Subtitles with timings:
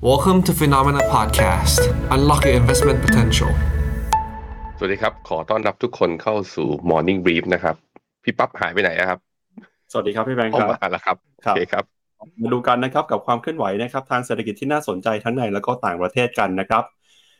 [0.00, 1.80] Welcome to Phenomena Podcast.
[2.14, 3.50] Unlock your investment potential.
[4.78, 7.76] สวัสดีครับ ขอต้อนรับทุกคนเข้าสู่ Morning Brief นะครับ
[8.24, 9.18] พี่ปั๊บหายไปไหนอะครับ
[9.92, 11.16] สวัสดีครับพี่แบงค์ออคกรับมาแล้วครับ
[11.46, 11.84] ครัโอบเคครับ
[12.40, 16.84] มาดูกันนะครับกับความเคลื่อนไหวนะครับทางเศรษฐกิจที่น่าสนใจทั้งในและก็ต่างประเทศกันนะครับ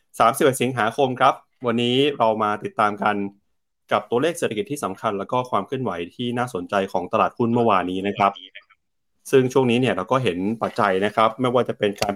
[0.00, 1.34] 31สิงหาคมครับ
[1.66, 3.14] วันนี้เรามาติดตามกัน
[3.92, 8.32] กับตัวเลขเศรษฐกิจที่สำคัญ แล้วก็ความเคลื่อนไหวที่น่าสนใจของตลาดหุ้นเมื่อวานนี้นะครับ
[9.30, 12.14] ซึ่งช่วงนี้เนี่ยเราก็เห็นปัจจัยนะครับ ไม่ว่าจะเป็นการ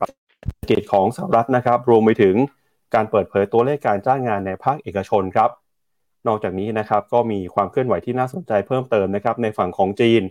[0.00, 0.10] ปรับ
[0.40, 2.34] เศรษฐกิจของสหรัฐนะครับ รวมไปถึง
[2.94, 5.50] การเปิดเผยตัวเลขการจ้างงานในภาคเอกชนครับ
[6.26, 10.22] นอกจากนี้นะครับก็มีความเคลื่อนไหวที่น่าสนใจเพิ่มเติมนะครับในฝั่งของจีน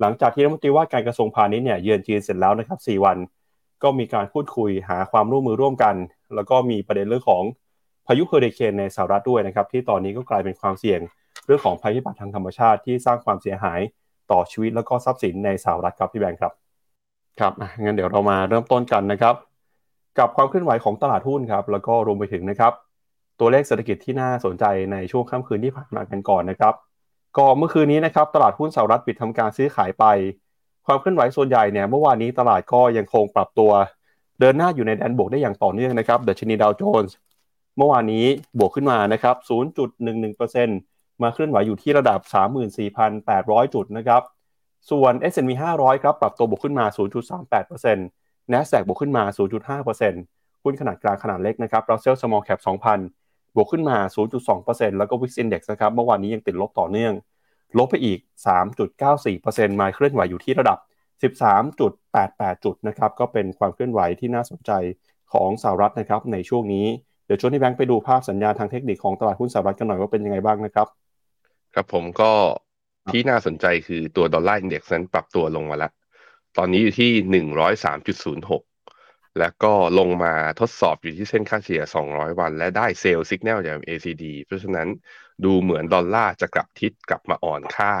[0.00, 3.16] หลังจากที่รัฐมนตรีว่าการกระทรวงพาณิชย์เนี่ยเยือนจีนเสร็จแล้วนะครับ 4 วัน
[3.82, 5.94] ก็มีการพูดคุยหาความร่วมมือร่วมกัน
[6.34, 7.42] แล้วก็มีประเด็นเรื่องของ
[8.06, 11.00] พายุเฮอริเคนในสหรัฐด้วยนะครับที่ตอนนี้ก็กลายเป็นความเสี่ยง
[11.46, 13.80] เรื่องของภัยพิบัติทางธรรมชาติที่สร้างความเสียหาย
[14.30, 16.52] ต่อชีวิตแล้วก็ทรัพย์สินในสหรัฐครับพี่แบงค์ครับ
[17.40, 19.34] ครับงั้นเดี๋ยวเรามาเริ่มต้นกันนะครับ
[20.18, 22.72] กับความเคลื่อนไหวของตลาดหุ้นครับ แล้วก็รวมไปถึงนะครับ
[23.40, 26.74] ตัวเลขเศรษฐกิจที่น่าสนใจในช่วงค่ำคืนที่ผ่านมากันก่อนนะครับ
[27.36, 30.04] ก็เมื่อคืนนี้นะครับตลาดหุ้นสหรัฐปิดทำการซื้อขายไป
[30.86, 33.70] ความเคลื่อนไหวส่วนใหญ่เนี่ยเมื่อวานนี้ตลาดก็ยังคงปรับตัว
[34.40, 37.16] เดินหน้าอยู่ในแดนบวกได้อย่างต่อเนื่องนะครับดัชนีดาวโจนส์
[37.76, 38.24] เมื่อวานนี้
[38.58, 39.36] บวกขึ้นมานะครับ
[40.08, 42.20] 0.11%มาเคลื่อนไหวอยู่ที่ระดับ
[42.96, 44.22] 34,800 จุดนะครับ
[44.90, 46.86] ส่วน S&P 500 ครับปรับตัวบวกขึ้นมา
[47.68, 49.24] 0.38% NASDAQ บวกขึ้นมา
[49.74, 52.60] 0.5%หุ้นขนาดกลางขนาดเล็กนะครับ Russell Small Cap
[53.06, 53.96] 2,000 บวกขึ้นมา
[54.48, 57.12] 0.2%แล้วก็ Wix Index นะครับเมื่อวานนี้ยังติดลบต่อเนื่อง
[57.78, 58.18] ลบไปอีก
[59.00, 60.78] 3.94%มาเคลื่อนไหวอยู่ที่ระดับ
[61.76, 64.70] 13.88 จุดนะครับก็เป็นความเคลื่อนไหวที่น่าสนใจ
[65.32, 66.86] ของสหรัฐนะครับในช่วงนี้
[67.26, 70.86] เดี๋ยวชวนที่แบงค์ไปดูภาพสัญญาณทางเทคนิคของตลาดหุ้นสหรัฐกันหน่อยว่าเป็นยังไงบ้างนะครับ
[71.74, 72.30] ครับผมก็
[73.10, 75.92] ที่น่าสนใจคือตัวดอลลาร์ index นั้นปรับตัวลงมาแล้ว
[76.56, 78.62] ตอนนี้อยู่ที่หนึ่งร้อยสามจุดศูนย์หก
[79.38, 84.88] แล้วก็ลงมาทดสอบอยู่ที่เส้นค่าเฉลี่ย 200 วัน และได้ sell สัญญาณจาก MACD เพราะฉะนั้น
[85.44, 87.92] ดูเหมือนดอลลาร์จะกลับทิศกลับมาอ่อนค่า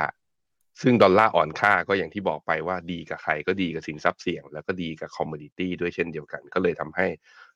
[0.82, 7.06] ซึ่งดอลลาร์อ่อนค่าก็อย่างที่บอกไปว่าดีกับใครก็ดีกับสินทรัพย์เสี่ยง แล้วก็ดีกับ commodity ด้วยเช่นเดียวกัน ก็เลยทำให้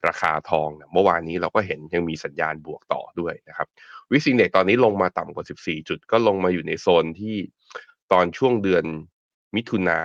[0.08, 3.69] ราคาทองเมื่อวานนี้เราก็เห็นยังมีสัญญาณบวกต่อด้วยนะครับ
[4.10, 7.36] วิกซิงเด็กตอนนี้ลงมาต่ำกว่า 14 จุด ก็ลงมาอยู่ในโซนที่
[8.12, 8.84] ตอนช่วงเดือน
[9.56, 10.00] มิถุนา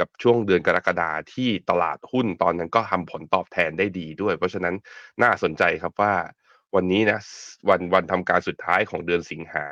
[0.00, 4.74] กับช่วงเดือนกรกฎาที่ตลาดหุ้นตอนนั้นก็ทำผลตอบแทนได้ดีด้วย เพราะฉะนั้น
[5.22, 6.14] น่าสนใจครับว่า
[6.74, 7.18] วันนี้นะ
[7.68, 9.66] วันวันทำการสุดท้ายของเดือนสิงหา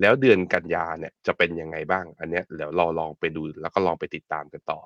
[0.00, 4.80] แล้วเดือนกันยาเนี่ยจะเป็นยังไงบ้าง อันเนี้ยเดี๋ยวเราลองไปดูแล้วก็ลองไปติดตามกันต่อ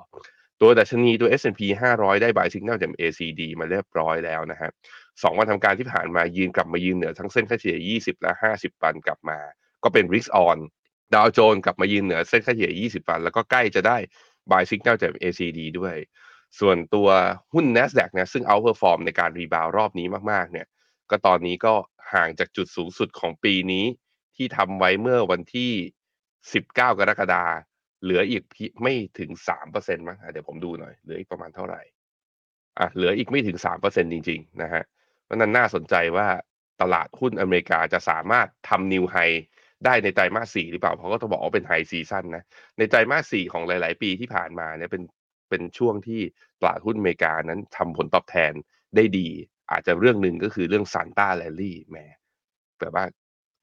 [0.61, 1.61] ตัวดัชนีตัว S&P
[1.95, 4.71] 500 ได้บายสิกแนลจาก ACD มาเรียบร้อยแล้วนะฮะ
[5.23, 9.39] สองวันทำการที่ผ่านมายืนกลับมายืนเหนือทั้งเส้นค่าเฉลี่ย 20 และ 50วันกลับมา
[9.85, 10.59] ก็เป็น risk on
[11.15, 13.97] ดาวโจนกลับมายืนเหนือเส้นค่าเฉลี่ย 20วัน แล้วก็ใกล้จะได้
[14.51, 15.97] buy signal จาก ACD ด้วย
[16.61, 17.09] ส่วนตัว
[17.55, 20.67] หุ้น NASDAQ นี่ยซึ่ง outperform ในการรีบาวรอบนี้มากๆเนี่ย
[21.11, 21.75] ก็ตอนนี้ก็
[22.15, 23.85] ห่างจากจุดสูงสุดของปีนี้
[24.39, 25.73] ที่ทำไว้เมื่อวันที่
[26.31, 27.53] 19 กรกฎาคม
[28.03, 28.43] เหลืออีก
[28.83, 29.31] ไม่ถึง
[29.69, 31.81] 3%มั้งเดี๋ยวผมดูหน่อย เหลืออีกประมาณเท่าไหร่
[32.79, 34.83] อะเหลืออีกไม่ถึง 3%จริง ๆ นะฮะ
[35.25, 36.29] เพราะนั้นน่าสนใจว่า
[36.83, 39.17] ตลาดหุ้นอเมริกาจะสามารถทำ new high
[39.85, 42.45] ได้ในไตรมาสสี่หรือเปล่าเพราะก็ต้องบอกว่าเป็น high season นะ
[42.79, 45.03] ในไตรมาสสี่ของหลาย ๆ ปีที่ผ่านมาเนี่ยเป็น
[45.51, 46.21] เป็นช่วงที่
[46.61, 48.53] ตลาดหุ้นอเมริกานั้นทำผลตอบแทน
[48.97, 49.29] ได้ดี
[49.71, 51.99] อาจจะเรื่องหนึ่งก็คือเรื่อง Santa rally แหม
[52.81, 53.05] แบบว่า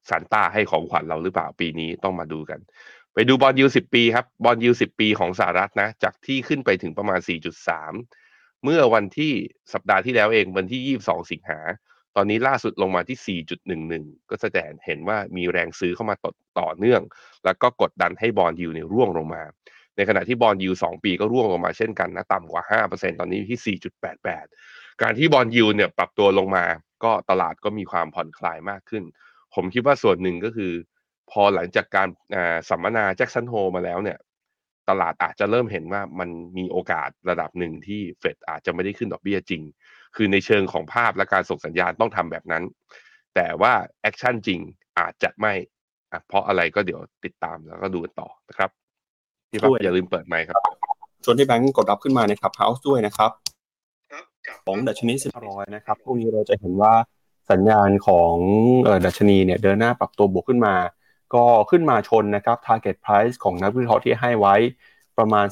[0.08, 2.60] ซานต้าให้ของขวัญเราหรือเปล่าปีนี้ต้องมาดูกัน
[3.14, 7.20] ไปดู bond yield สิบปีครับ bond yield สิบปีของสหรัฐนะ จากที่ขึ้นไปถึงประมาณ
[7.92, 9.32] 4.3 เมื่อวันที่
[9.72, 11.60] สัปดาห์ที่แล้วเองวันที่ 22 สิงหา
[12.16, 13.40] ตอนนี้ล่าสุดลงมาที่
[13.84, 17.02] 4.11 ก็แสดงเห็นว่ามีแรงซื้อเข้ามาต่อต่อเนื่อง
[17.44, 19.42] แล้วก็กดดันให้ bond yield เนี่ยร่วงลงมา
[19.96, 22.62] ในขณะที่ bond yield 2ปีก็ร่วงลงมาเช่นกันนะต่ำกว่า
[22.92, 23.78] 5%ตอนนี้ที่
[24.40, 26.64] 4.88 การที่ bond yield เนี่ยปรับตัวลงมา
[27.04, 29.04] ก็ตลาดก็มีความผ่อนคลายมากขึ้น
[29.56, 30.72] ผมคิดว่าส่วนหนึ่งก็คือ
[31.30, 32.08] พอหลังจากการ
[32.68, 34.18] สัมมนา Jackson Hole มาแล้วเนี่ย
[34.88, 39.62] ตลาดอาจจะเริ่มเห็นว่ามันมีโอกาสระดับหนึ่งที่เฟดอาจจะไม่ได้ขึ้นดอกเบี้ยจริง
[40.16, 42.64] คือในเชิงของภาพและการส่งสัญญาณต้องทำแบบนั้น
[43.34, 43.72] แต่ว่า
[44.02, 44.60] action จริง
[44.98, 45.52] อาจจะไม่
[46.12, 48.70] อะเพราะอะไรก็เดี๋ยวติดตามแล้วก็ดูกันต่อนะครับ
[49.50, 50.56] พี่ปั๊บอย่าลืมเปิดไมค์ครับ
[51.24, 53.30] ชวนที่แบงค์กดรับขึ้นมาในคลับเฮาส์ด้วยนะครับ
[54.64, 56.92] ของดัชนีสิบร้อยนะครับพวกนี้เราจะเห็นว่า
[57.50, 58.34] สัญญาณของ
[59.04, 60.74] ดัชนีเนี่ยเดินหน้าปรับตัวบวกขึ้นมา
[61.34, 64.54] ก็ขึ้นมาชนนะครับ target price ของนักวิเคราะห์ที่ให้ไว้
[65.18, 65.46] ประมาณ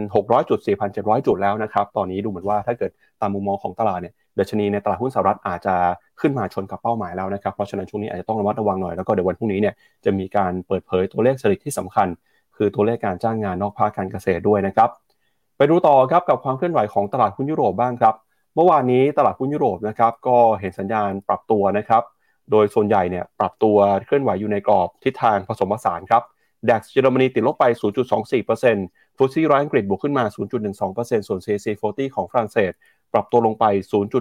[0.00, 0.58] 4,600 จุด
[0.92, 5.74] 4,700 จุดแล้วนะครับ ตอนนี้ดูเหมือนว่าถ้าเกิดตามมุมมองของตลาดเนี่ยดัชนีในตลาดหุ้นสหรัฐอาจจะ
[6.20, 9.74] ขึ้นมาชนกับเป้าหมายแล้วนะครับ เพราะฉะนั้นช่วงนี้อาจจะต้องระมัดระวังหน่อย แล้วก็เดี๋ยววันพรุ่งนี้เนี่ย
[10.04, 12.08] จะมีการเปิดเผยตัวเลขเศรษฐกิจที่สำคัญ
[12.56, 14.88] คือตัวเลขการจ้างงานนอกภาคการเกษตรด้วยนะครับ
[15.56, 18.14] ไปดูต่อครับกับความเคลื่อนไหวของตลาดหุ้นยุโรปบ้างครับ
[18.54, 22.02] เมื่อวานนี้ตลาดหุ้นยุโรปนะครับก็เห็นสัญญาณปรับตัวนะครับ
[22.50, 23.76] โดยส่วนใหญ่เนี่ยปรับตัว
[24.06, 26.22] เคลื่อนไหวอยู่ในกรอบทิศทางผสมผสานครับ
[26.68, 27.64] ดัคเยอรมนีติดลบไป
[28.42, 30.24] 0.24%ฟุตซี่ร้อยอังกฤษบวกขึ้นมา
[30.76, 32.72] 0.12%ส่วน CAC 40 ของฝรั่งเศส
[33.12, 33.64] ปรับตัวลงไป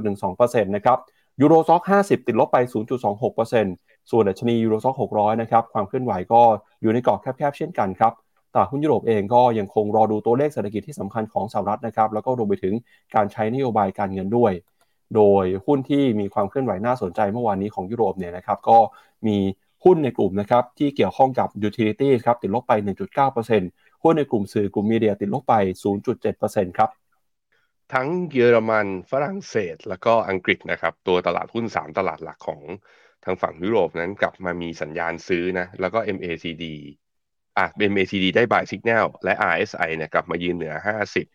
[0.09, 0.97] 0.12%นะครับ
[1.41, 2.57] ยูโรซ็อก50 ติดลบไป
[3.33, 6.41] 0.26%ส่วนดัชนียูโรซ็อก600 นะครับ ความเคลื่อนไหวก็
[6.81, 8.13] อยู่ในกรอบแคบๆ เช่นกันครับ
[8.53, 12.73] ตลาดหุ้นยุโรปเองก็ยังคงรอดูตัวเลขเศรษฐกิจที่สำคัญของสหรัฐนะครับ แล้วก็รวมไปถึง
[13.15, 14.53] การใช้นโยบายการเงินด้วย
[15.15, 18.77] โดยหุ้นที่มีความเคลื่อนไหวน่าสนใจเมื่อวานนี้ของยุโรปเนี่ยนะครับ ก็
[19.27, 19.37] มี
[19.85, 22.73] หุ้นในกลุ่มนะครับที่เกี่ยวข้องกับ utility ครับติดลบไป
[23.37, 25.55] 1.9%หุ้นในกลุ่มสื่อกลุ่มมีเดียติดลบไป
[26.15, 26.89] 0.7%ครับ
[27.93, 32.61] ทั้งเยอรมันฝรั่งเศส แล้วก็อังกฤษนะครับ ตัวตลาดหุ้น 3 ตลาดหลักของ
[33.23, 36.65] ทางฝั่งยุโรปนั้นกลับมามีสัญญาณซื้อนะ แล้วก็ MACD
[37.59, 41.27] อะ MACD ได้ buy signal และ RSI เนี่ยกลับมายืนเหนือ 50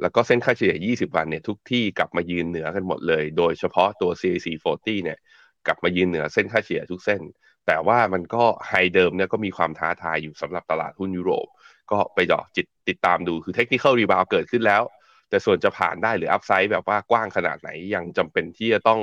[0.00, 5.18] แล้วก็เส้นค่าเฉลี่ย 20 วันเนี่ยทุกที่กลับมายืนเหนือกันหมดเลย โดยเฉพาะตัว CAC 40 เนี่ย
[5.66, 7.22] กลับมายืนเหนือเส้นค่าเฉลี่ยทุกเส้น
[7.66, 11.46] แต่ว่ามันก็ไฮเดิมเนี่ยก็มีความท้าทายอยู่สำหรับตลาดหุ้นยุโรป
[11.90, 14.82] ก็ไปดอกจันติดตามดูคือ technical rebound เกิดขึ้นแล้ว
[15.28, 19.00] แต่ส่วนจะผ่านได้หรือ upside แบบว่ากว้างขนาดไหนยังจำเป็นที่จะต้อง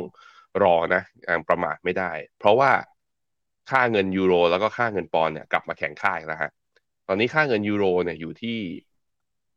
[0.63, 2.71] รอนะยังประมาทไม่ได้ เพราะว่า
[3.69, 6.51] ค่าเงินยูโร แล้วก็ค่าเงินปอนด์เนี่ยกลับมาแข็งค่าแล้วฮะ
[7.07, 8.59] ตอนนี้ค่าเงินยูโรเนี่ยอยู่ที่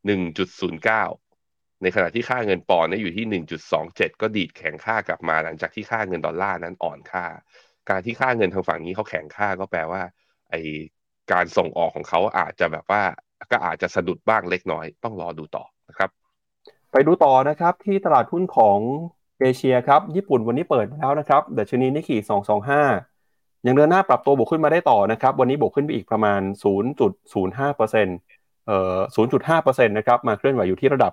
[0.06, 1.04] หนึ่งจุดศูนย์เก้า
[1.82, 7.24] ในขณะที่ค่าเงินปอนด์เนี่ยอยู่ที่หนึ่งจุดสองเจ็ดก็ดีดแข็งค่ากลับมา หลังจากที่ค่าเงินดอลลาร์นั้นอ่อนค่า
[7.90, 10.02] การที่ค่าเงินทางฝั่งนี้เขาแข็งค่าก็แปลว่า
[10.50, 10.54] ไอ
[11.32, 13.02] การส่งออกของเขาอาจจะแบบว่า
[13.52, 16.10] ก็อาจจะสะดุดบ้างเล็กน้อย ต้องรอดูต่อนะครับ
[16.92, 18.78] ไปดูต่อนะครับที่ตลาดหุ้นของ
[19.40, 22.16] เอเชียครับ ญี่ปุ่นวันนี้เปิดแล้วนะครับดัชนีนิกเกิ
[22.70, 23.09] 225
[23.66, 26.40] ยังเดินหน้าปรับตัวบวกขึ้นมาได้ต่อนะครับ วันนี้บวกขึ้นไปอีกประมาณ
[27.14, 28.98] 0.05%เอ่อ
[29.46, 31.12] 0.5%นะครับ มาเคลื่อนไหวอยู่ที่ระดับ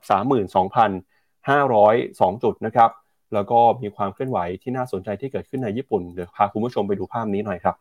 [1.51, 2.89] 32,502 จุดนะครับ
[3.33, 7.75] แล้วก็มีความเคลื่อนไหวที่น่าสนใจที่เกิดขึ้นในญี่ปุ่น เดี๋ยวพาคุณผู้ชมไปดูภาพนี้หน่อยครับ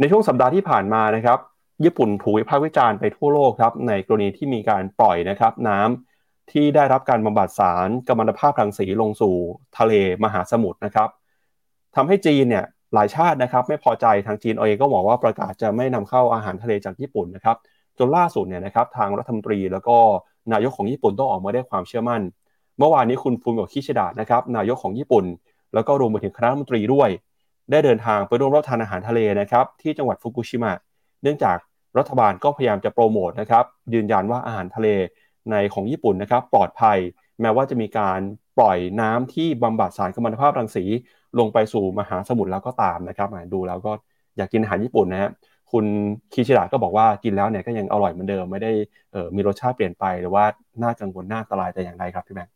[0.00, 1.38] ในช่วงสัปดาห์ที่ผ่านมานะครับ
[1.84, 9.34] ญี่ปุ่นถูกวิพากษ์วิจารณ์ไปทั่วโลกครับ ในกรณีที่มีการปล่อยนะครับน้ำที่ได้รับการบำบัดสารกัมมันตภาพรังสีลงสู่
[9.78, 9.92] ทะเล
[10.24, 11.08] มหาสมุทรนะครับ
[11.96, 17.56] ทำให้จีนเนี่ย หลายชาตินะครับไม่พอใจทางจีนเองก็บอกว่าประกาศจะไม่นำเข้าอาหารทะเลจากญี่ปุ่นนะครับ
[17.98, 19.96] จนล่าสุดเนี่ยนะครับทางรัฐมนตรีแล้วก็
[20.52, 22.22] นายกของญี่ปุ่นต้องออกมาได้ความเชื่อมั่น
[22.78, 25.24] เมื่อวานนี้คุณฟุมิโอคิชิดะนะครับนายกของญี่ปุ่น
[25.74, 27.08] แล้วก็รวมไปถึงคณะรัฐมนตรีด้วย
[27.70, 30.72] ได้เดินทางไปร่วมรับทานอาหารทะเลนะครับที่จังหวัดฟุกุชิมะ
[31.22, 31.58] เนื่องจาก
[31.98, 34.88] รัฐบาลก็พยายามจะโปรโมทนะครับยืนยันว่าอาหารทะเล
[35.50, 36.98] ในของญี่ปุ่นนะครับปลอดภัย
[37.40, 38.20] แม้ว่าจะมีการ
[38.58, 40.84] ปล่อยน้ำที่บำบัดสารกัมมันตภาพรังสี
[41.38, 43.92] ลงไปสู่มหาสมุทรแล้วก็ตามนะครับดูแล้วก็
[44.36, 45.30] อยากกินอาหารญี่ปุ่นนะฮะ
[45.72, 45.84] คุณ
[46.32, 48.72] คิชิดะก็บอกว่ากินแล้วเนี่ยก็ยังอร่อยเหมือนเดิมไม่ได้
[49.36, 50.44] มีรสชาติเปลี่ยนไป หรือว่า
[50.82, 52.52] น่ากังวลน่าอันตรายแต่อย่างไรครับพี่แบงค์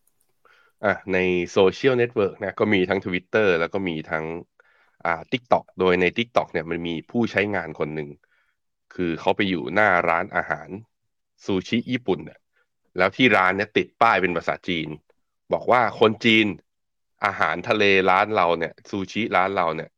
[0.85, 1.19] อะใน
[1.53, 4.25] โซเชียลเน็ตเวิร์กนะก็มีทั้ง Twitter แล้วก็มีทั้ง
[5.05, 8.09] อ่า TikTok โดยใน TikTok เนี่ยมันมีผู้ใช้งานคนหนึ่ง
[8.95, 10.69] คือเขาไปอยู่หน้าร้านอาหาร
[11.45, 12.41] ซูชิญี่ปุ่นเนี่ย
[12.99, 14.89] แล้วที่ร้านเนี่ยติดป้ายเป็นภาษาจีน
[15.53, 16.47] บอกว่าคนจีน
[17.25, 19.91] อาหารทะเลร้านเราเนี่ยซูชิร้านเราเนี่ย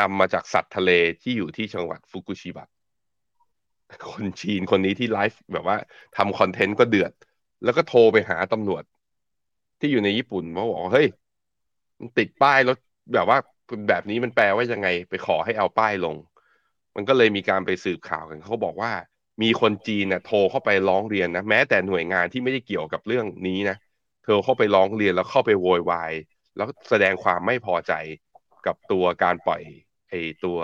[0.00, 0.90] นำมาจากสัตว์ทะเล
[1.22, 2.68] ที่อยู่ที่จังหวัดฟุกุชิมะ
[4.12, 5.76] คนจีนคนนี้ที่ไลฟ์แบบว่า
[6.16, 7.12] ทำคอนเทนต์ก็เดือด
[7.64, 8.82] แล้วก็โทรไปหาตำรวจ
[9.80, 11.08] ที่อยู่ในญี่ปุ่นมาบอกเฮ้ย
[11.98, 12.76] มันติดป้ายแล้ว
[13.14, 13.38] แบบว่า
[13.88, 16.16] แบบนี้มันแปลว่ายังไง ไปขอให้เอาป้ายลง
[16.96, 18.92] มันก็เลยมีการไปสืบข่าวกันเขาบอกว่า
[19.42, 23.76] มีคนจีนนะโทรเข้าไปร้องเรียนนะแม้แต่หน่วยงานที่ไม่ได้เกี่ยวกับเรื่องนี้นะ
[24.28, 26.12] ธอเข้าไปร้องเรียนแล้วเข้าไปโวยวาย
[26.56, 27.92] แล้วแสดงความไม่พอใจ
[28.66, 29.62] กับตัวการปล่อย
[30.10, 30.58] ไอตัว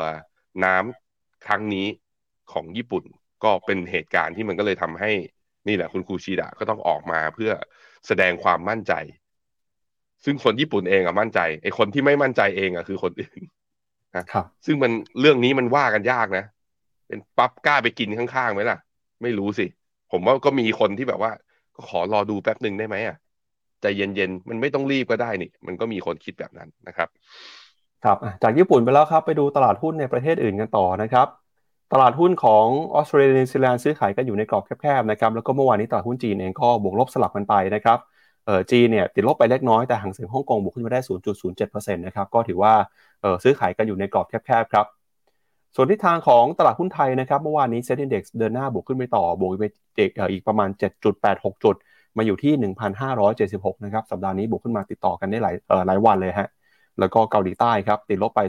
[0.64, 1.86] น้ำครั้งนี้
[2.52, 3.04] ของญี่ปุ่น
[3.44, 5.10] ก็เป็นเหตุการณ์ที่มันก็เลยทำให้
[5.68, 7.52] นี่แหละคุณครูชีดะก็ต้องออกมาเพื่อ
[8.06, 8.92] แสดงความมั่นใจ
[10.24, 13.42] ซึ่งคนญี่ปุ่นเองอะมั่นใจไอคนที่ไม่มั่นใจเองอะคือคนอื่น
[14.16, 16.44] นะครับซึ่งมันเรื่องนี้มันว่ากันยากนะ
[17.08, 18.78] เป็นปั๊บกล้าไปกินข้างๆไหมล่ะ
[19.22, 19.66] ไม่รู้สิ
[20.12, 21.32] ผมว่าก็มีคนที่แบบว่า
[21.74, 23.16] ก็ขอรอดูแป๊บหนึ่งได้ไหมอะ
[23.84, 27.08] ใจเย็นๆ มันไม่ต้องรีบก็ได้นี่ มันก็มีคนคิดแบบนั้นนะครับ
[28.04, 31.26] ครับ จากญี่ปุ่นไปแล้วครับ ไปดูตลาดหุ้นในประเทศอื่นกันต่อนะครับ
[31.92, 37.98] ตลาดหุ้นของออสเตรเลียนิวซีแลนด์ซื้อขายกันอยู่ในกรอบแคบๆนะครับ แล้วก็เมื่อวานนี้ตลาดหุ้นจีนเองก็บวกลบสลับกันไปนะครับ
[38.46, 41.00] เออจีนเนี่ยติดลบไปเล็กน้อย แต่หางเสียงฮ่องกงบวกขึ้นมาได้
[41.48, 42.74] 0.07%นะครับ ก็ถือว่า
[43.22, 44.86] เออซื้อขายกันอยู่ในกรอบแคบๆครับ
[45.76, 49.64] ส่วนทิศทางของตลาดหุ้นไทยนะครับ เมื่อวานนี้เซ็นดี i เดินหน้าบวกขึ้นไปต่อบวกไป
[50.32, 50.68] อีกประมาณ
[51.16, 51.76] 7.86 จุด
[52.16, 52.52] มาอยู่ที่
[53.20, 55.54] 1,576 นะครับ สัปดาห์นี้บวกขึ้นมาติดต่อกันได้หลาย
[55.86, 56.48] หลายวันเลยฮะ
[56.98, 58.40] แล้วก็เกาหลีใต้ครับติดลบไป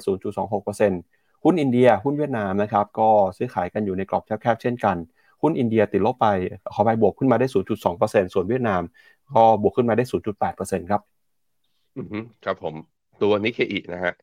[0.68, 4.98] 0.26%หุ้นอินเดีย หุ้นเวียดนามนะครับก็ซื้อขายกันอยู่ในกรอบแคบๆเช่นกัน
[5.42, 6.28] หุ้นอินเดียติดลบไป
[6.74, 7.48] ขอไปบวกขึ้นมาได้
[7.92, 8.82] 0.2%ส่วนเวียดนาม
[9.36, 10.04] ก็บวกขึ้นมาได้
[10.48, 11.02] 0.8%ครับ
[11.98, 12.76] อือฮึครับผม
[13.22, 14.14] ตัวนิเคอินะฮะ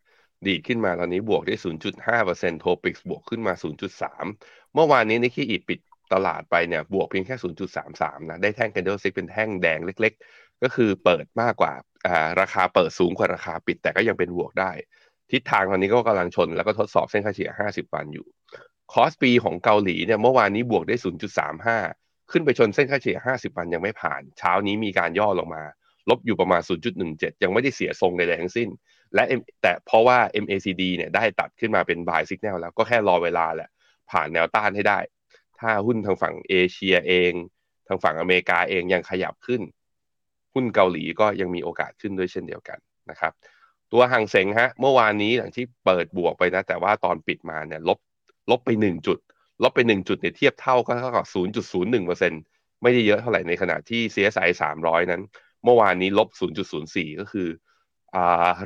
[0.46, 1.54] ดีขึ้นมาตอนนี้บวกได้
[2.02, 3.52] 0.5%โทปิกบวกขึ้นมา
[4.12, 5.80] 0.3 เมื่อวานนี้นิเคอิปิด
[6.12, 7.36] ตลาดไทเปเนี่ยบวกเพียงแค่
[7.82, 11.72] 0.33 นะ ได้แท่ง candlestick เป็นแท่งแดงเล็ก ๆ ก็คือเปิดมากกว่า
[12.40, 14.70] ราคาเปิดสูงกว่าราคาปิดแต่ก็ยังเป็นบวกได้
[15.30, 18.26] ทิศทางตอนนี้ก็กำลังชนแล้วก็ทดสอบเส้นค่าเฉลี่ย 50 วันอยู่
[18.92, 20.96] คอสปีของเกาหลีเนี่ยเมื่อวานนี้บวกได้
[21.62, 25.62] 0.35 ขึ้นไปชนเส้นค่าเฉลี่ย 50 วันยังไม่ผ่าน เช้านี้มีการย่อลงมา
[26.10, 26.62] ลบอยู่ประมาณ
[27.02, 28.68] 0.17 ยังไม่ได้เสียทรงใดๆทั้งสิ้น
[29.14, 29.24] และ
[29.62, 33.70] แต่เพราะว่า MACD เนี่ยได้ตัดขึ้นมาเป็น buy signal แล้วก็แค่รอเวลาแหละ
[34.10, 34.98] ผ่านแนวต้านให้ได้
[35.62, 37.32] ถ้าหุ้นทางฝั่งเอเชียเอง
[37.88, 39.62] ทางฝั่งอเมริกาเองยังขยับขึ้น
[40.54, 42.78] หุ้นเกาหลีก็ยังมีโอกาสขึ้นด้วยเช่นเดียวกัน
[43.10, 43.32] นะครับ
[43.92, 47.98] ตัวห่างเสงฮะเมื่อวานนี้หลังที่เปิดบวกไปนะ แต่ว่าตอนปิดมาเนี่ยลบ
[48.50, 49.18] ลบไปหนึ่งจุด
[49.62, 52.32] ลบไปหนึ่งจุดเนี่ยเทียบเท่าก็เท่ากับศูนย์จุดศูนย์หนึ่งเปอร์เซ็น
[52.82, 55.22] ไม่ได้เยอะเท่าไหร่ในขณะที่ CSI สามร้อยนั้น
[55.64, 57.48] เมื่อวานนี้ลบศูนย์จุดศูนย์สี่ก็คือ
[58.14, 58.16] อ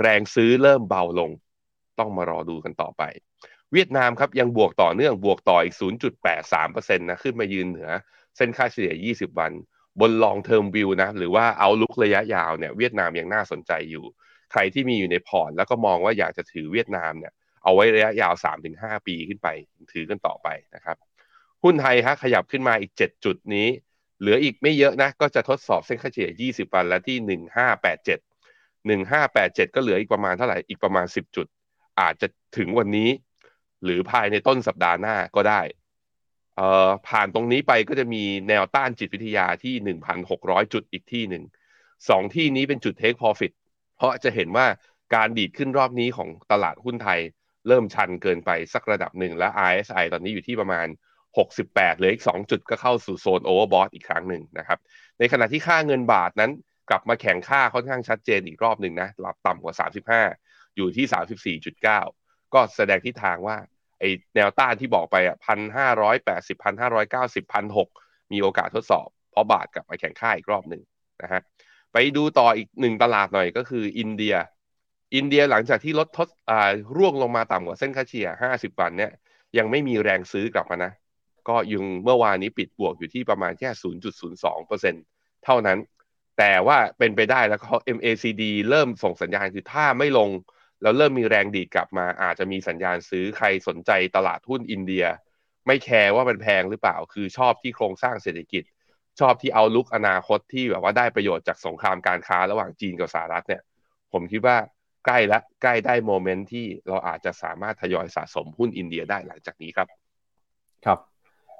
[0.00, 1.30] แรงซื้อเริ่มเบาลง
[1.98, 3.02] ต้องมารอดูกันต่อไป
[3.72, 5.74] เวียดนามครับยังบวกต่อเนื่องบวกต่ออีก
[6.36, 7.88] 0.83%นะขึ้นมายืนเหนือ
[8.36, 9.52] เส้นค่าเฉลี่ย 20 วัน
[10.00, 14.04] บน long term view นะหรือว่าเอาลุกระยะยาวเนี่ยเวียดนามยังน่าสนใจอยู่
[14.52, 17.32] ใครที่มีอยู่ในพอร์ตแล้วก็มองว่าอยากจะถือเวียดนามเนี่ย
[17.64, 18.34] เอาไว้ระยะยาว
[18.70, 19.48] 3-5 ปีขึ้นไป
[19.92, 20.96] ถือกันต่อไปนะครับ
[21.64, 23.68] หุ้นไทยฮะขยับขึ้นมาอีก 7 จุดนี้
[24.20, 27.40] เหลืออีกไม่เยอะนะ ก็จะทดสอบเส้นค่าเฉลี่ย 20 วันและที่
[28.86, 31.46] 1587 1587 ก็เหลืออีกประมาณเท่าไหร่อีกประมาณ 10 จุด
[32.00, 32.26] อาจจะ
[32.58, 33.08] ถึงวันนี้
[33.86, 35.60] หรือภายในต้นสัปดาห์หน้าก็ได้
[36.56, 41.44] เอ่อผ่านตรงนี้ไปก็จะมีแนวต้านจิตวิทยาที่ 1,600 จุดอีกที่หนึ่ง
[42.08, 43.52] สองที่นี้เป็นจุด take profit
[43.96, 44.66] เพราะจะเห็นว่า
[45.14, 47.20] การดีดขึ้นรอบนี้ของตลาดหุ้นไทย
[47.68, 50.86] เริ่มชันเกินไปสักระดับหนึ่งและ RSI ตอนนี้อยู่ที่ประมาณ
[51.42, 54.78] 68เหลืออีก 2 จุดก็เข้าสู่โซน overbought อีกครั้งหนึ่งนะครับ
[55.18, 56.50] ในขณะที่ค่าเงินบาทนั้น
[56.90, 59.74] กลับมาแข่งค่าค่อนข้างชัดเจนอีกรอบหนึ่งนะหลับต่ำกว่า
[60.26, 63.56] 35 อยู่ที่ 34.9 ก็แสดงทิศทางว่า
[63.98, 67.88] ไอแนวต้านที่บอกไปอะพันห้าร้อยแปดสิบพันห้าร้อยเก้าสิบพันหก
[68.32, 70.82] มีโอกาสทดสอบ เพราะบาทกลับมาแข่งค่าอีกรอบหนึ่ง
[71.22, 71.40] นะฮะ
[71.92, 74.34] ไปดูต่ออีกหนึ่งตลาดหน่อยก็คืออินเดีย
[75.14, 79.12] อินเดียหลังจากที่ลดทดอ่าร่วงลงมาต่ำกว่าเส้นค่าเฉลี่ย50 วันเนี่ย
[79.58, 80.92] ยังไม่มีแรงซื้อกลับมานะ
[81.48, 83.68] ก็ยังเมื่อวานนี้ปิดบวกอยู่ที่ประมาณแค่
[84.36, 85.78] 0.02%เท่านั้น
[86.38, 90.28] แต่ว่าเป็นไปได้แล้วเขา MACD เริ่มส่งสัญญาณคือถ้าไม่ลง
[90.82, 95.04] แล้วเริ่มมีแรงดีดกลับมา อาจจะมีสัญญาณซื้อใครสนใจตลาดหุ้นอินเดีย
[95.66, 98.64] ไม่แคร์ว่ามันแพงหรือเปล่า คือชอบที่โครงสร้างเศรษฐกิจ
[99.20, 103.62] ชอบที่เอาลุกอนาคตที่แบบว่าได้ประโยชน์จากสงครามการค้าระหว่างจีนกับสหรัฐเนี่ย
[104.12, 104.56] ผมคิดว่า
[105.06, 109.88] ใกล้ละใกล้ได้โมเมนต์ที่เราอาจจะสามารถทยอยสะสมหุ้นอินเดียได้หลังจากนี้ครับ
[110.84, 110.98] ครับ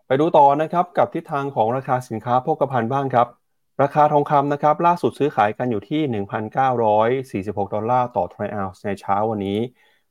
[0.07, 3.29] ไปดูต่อนะครับกับทิศทางของราคาสินค้าโภคภัณฑ์บ้างครับ
[3.83, 6.01] ราคาทองคำนะครับล่าสุดซื้อขายกันอยู่ที่
[6.63, 9.59] 1,946 ดอลลาร์ต่อทรอยออนซ์ในเช้าวันนี้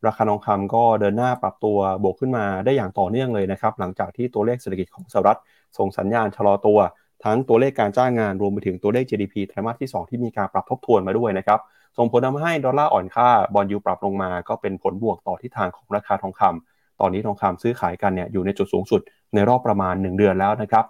[0.06, 5.40] ราคาทองคำก็เดินหน้าปรับตัวบวกขึ้นมาได้อย่างต่อเนื่องเลยนะครับ หลังจากที่ตัวเลขเศรษฐกิจของสหรัฐ
[5.78, 6.80] ส่งสัญญาณชะลอตัว
[7.24, 11.60] ทั้งตัวเลขการจ้างงานรวมไปถึงตัวเลข GDP ไตรมาสที่ 2 ที่มีการปรับทบทวนมาด้วยนะครับ
[11.98, 19.02] ส่งผลทำให้ดอลลาร์อ่อนค่า bond yield ปรับลงมา ก็เป็นผลบวกต่อทิศทางของราคาทองคำตอนนี้ทองคำซื้อขายกันเนี่ยอยู่ในจุดสูงสุด
[19.34, 20.86] ในรอบประมาณ 1 เดือนแล้วนะครับ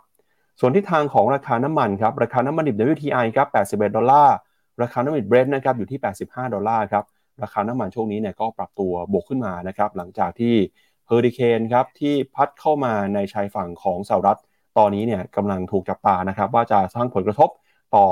[0.59, 4.35] ส่วนทิศทางของราคาน้ำมันครับ ราคาน้ำมันดิบ WTI ครับ 81 ดอลลาร์
[4.81, 7.03] ราคาน้ำมันเบรนท์นะครับ อยู่ที่ 85 ดอลลาร์ครับ
[7.43, 10.55] ราคาน้ำมันช่วงนี้เนี่ยก็ปรับตัวบวกขึ้นมานะครับ หลังจากที่
[11.07, 14.39] เฮอริเคนครับที่พัดเข้ามาในชายฝั่งของสหรัฐ
[14.77, 17.49] ตอนนี้เนี่ยกำลังถูกจับตานะครับ ว่าจะสร้างผลกระทบ
[17.95, 18.05] ต่อ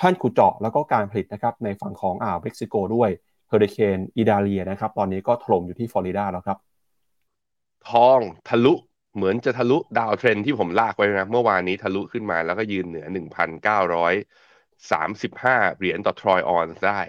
[0.00, 3.10] แท่นขุดเจาะแล้วก็การผลิตนะครับในฝั่งของอ่าวเม็กซิโกด้วย
[3.48, 6.58] เฮอริเคนอิดาเลียนะครับ ตอนนี้ก็ถล่มอยู่ที่ฟลอริดาแล้วครับ
[7.88, 8.74] ทองทะลุ
[9.16, 17.00] เหมือนจะทะลุ downtrend ที่ผมลากไว้นะเมื่อวานนี้ทะลุขึ้นมาแล้วก็ยืนเหนือ 1,935 เหรียญต่อทรอยออนซ์ได้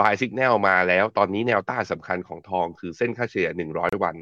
[0.00, 4.16] buy signal มาแล้ว ตอนนี้แนวต้านสำคัญของทองคือเส้นค่าเฉลี่ย 100 วัน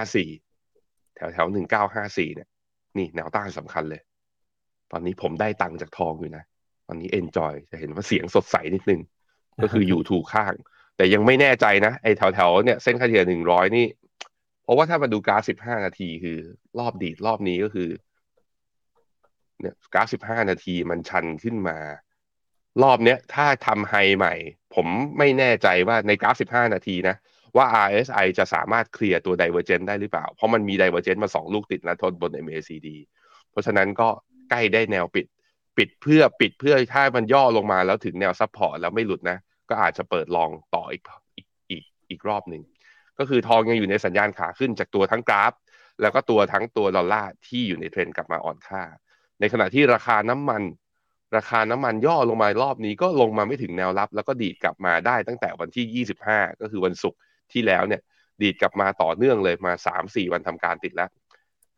[0.00, 1.46] 1954 แถวแถว
[1.90, 2.48] 1954 เนี่ย
[2.96, 4.02] นี่แนวต้านสำคัญเลย
[4.92, 6.44] ตอนนี้ผมได้ตังค์จากทองอยู่นะ
[6.86, 9.00] ตอนนี้เอนจอยจะเห็นว่าเสียงสดใสนิดนึง
[9.62, 10.54] ก็คืออยู่ถูกข้าง
[10.96, 13.86] แต่ยังไม่แน่ใจนะ ไอ้แถวแถวเนี่ยเส้นค่าเฉลี่ย 100 นี่
[14.66, 16.38] เพราะว่าถ้ามาดูกราฟ15นาทีคือ
[16.78, 17.90] รอบดีดรอบนี้ก็คือ
[19.60, 21.78] เนี่ยกราฟ15นาทีมันชันขึ้นมา
[22.82, 24.34] รอบเนี้ย ถ้าทำไฮใหม่
[24.74, 24.86] ผม
[25.18, 27.16] ไม่แน่ใจว่าในกราฟ15นาทีนะ
[27.56, 32.88] ว่า RSI จะสามารถเคลียร์ตัว Divergent ได้หรือเปล่า เพราะมันมี Divergent มา2ลูกติดนะทนบน MACD
[33.50, 34.08] เพราะฉะนั้นก็
[34.50, 35.26] ใกล้ได้แนวปิด
[35.76, 41.02] ปิดเพื่อปิดเพื่อถ้ามันย่อลงมาแล้วถึงแนว support แล้วไม่หลุดนะ ก็อาจจะเปิดลองต่ออีก
[41.36, 42.62] อีกอีกอีกรอบหนึ่ง
[43.18, 45.52] ก็คือทองยังอยู่ในสัญญาณขาขึ้นจากตัวทั้งกราฟ
[46.00, 48.82] แล้วก็ตัวทั้งตัวดอลลาร์ที่อยู่ในเทรนด์กลับมาอ่อนค่า
[49.40, 50.62] ในขณะที่ราคาน้ำมัน
[51.36, 57.18] ราคาน้ำมันย่อลงมารอบนี้ก็ลงมาไม่ถึงแนวรับ แล้วก็ดีดกลับมาได้ตั้งแต่วันที่ 25 ก็คือวันศุกร์
[57.52, 58.02] ที่แล้วเนี่ย
[58.42, 61.10] ดีดกลับมาต่อเนื่องเลยมา 3-4 วันทำการติดแล้ว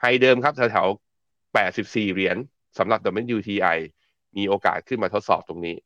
[0.00, 2.36] high เดิมครับแถวๆ84 เหรียญ
[2.78, 3.00] สำหรับ
[3.36, 3.78] WTI
[4.36, 5.76] มีโอกาสขึ้นมาทดสอบตรงนี้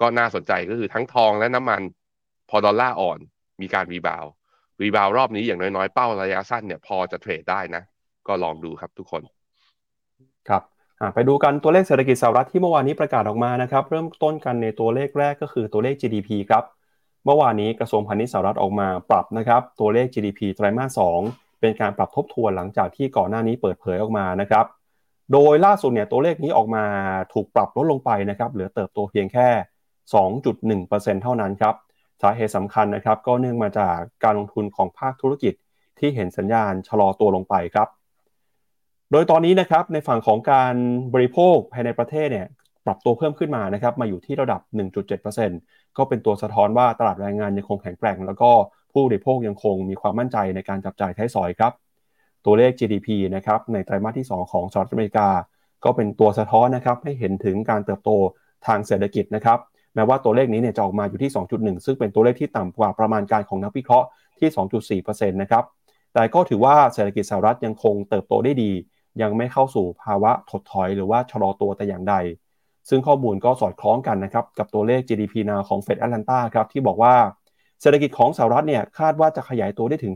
[0.00, 1.82] ก็น่าสนใจก็คือทั้งทองและน้ำมัน
[2.50, 3.18] พอดอลลาร์อ่อน
[3.60, 7.82] มีการ rebound rebound รอบนี้อย่างน้อยๆ เป้าระยะสั้นเนี่ยพอจะ trade ได้นะ
[8.28, 9.22] ก็ลองดูครับทุกคน
[10.48, 10.62] ครับ
[11.14, 16.64] ไปดูกันตัวเลขเศรษฐกิจสหรัฐที่เมื่อวานนี้ประกาศออกมานะครับ เริ่มต้นกันในตัวเลขแรกก็คือตัวเลข GDP ครับ
[17.24, 24.64] เมื่อวานนี้กระทรวงพาณิชย์สหรัฐออกมาปรับนะครับ ตัวเลข GDP ไตรมาส 2 เป็นการปรับทบทวนหลังจากที่ก่อนหน้านี้เปิดเผยออกมานะครับ
[25.32, 26.84] โดยล่าสุดเนี่ยตัวเลขนี้ออกมา
[27.32, 29.48] ถูกปรับลดลงไปนะครับ เหลือเติบโตเพียงแค่
[30.14, 31.74] 2.1%เท่านั้นครับ
[32.22, 35.54] สาเหตุสำคัญนะครับ ก็เนื่องมาจากการลงทุนของภาคธุรกิจ
[35.98, 37.88] ที่เห็นสัญญาณชะลอตัวลงไปครับ
[39.12, 40.74] โดยตอนนี้นะครับในฝั่งของการ
[41.14, 42.46] บริโภคภายในประเทศเนี่ย
[42.86, 44.60] ปรับตัวเพิ่มขึ้นมานะครับมาอยู่ที่ระดับ
[45.28, 48.50] 1.7%ก็เป็นตัวสะท้อนว่าตลาดแรงงานยังคงแข็งแกร่ง แล้วก็
[48.92, 51.72] ผู้บริโภคยังคงมีความมั่นใจในการจับจ่ายใช้สอยครับ
[52.44, 55.28] ตัวเลข GDP นะครับในไตรมาสที่ 2 ของสหรัฐอเมริกา
[55.84, 58.10] ก็เป็นตัวสะท้อนนะครับให้เห็นถึงการเติบโต
[58.66, 59.58] ทางเศรษฐกิจนะครับ
[59.94, 64.06] แม้ว่าตัวเลขนี้เนี่ยจะออกมาอยู่ที่ 2.1 ซึ่งเป็นตัวเลขที่ต่ำกว่าประมาณการของนักวิเคราะห์
[64.38, 65.64] ที่ 2.4%นะครับ
[66.14, 68.72] แต่ก็ถือว่าเศรษฐกิจสหรัฐยังคงเติบโตได้ดี
[69.22, 72.14] ยังไม่เข้าสู่ภาวะถดถอย หรือว่าชะลอตัวแต่อย่างใด
[72.88, 77.14] ซึ่งข้อมูลก็สอดคล้องกันนะครับกับตัวเลข GDP นาของเฟดแอตแลนตาครับที่บอกว่า
[77.80, 80.14] เศรษฐกิจของสหรัฐเนี่ยคาดว่าจะขยายตัวได้ถึง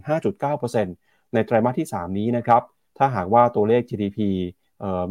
[0.65, 2.63] 5.9%ในไตรมาสที่ 3 นี้นะครับ
[2.99, 4.19] ถ้าหากว่าตัวเลข GDP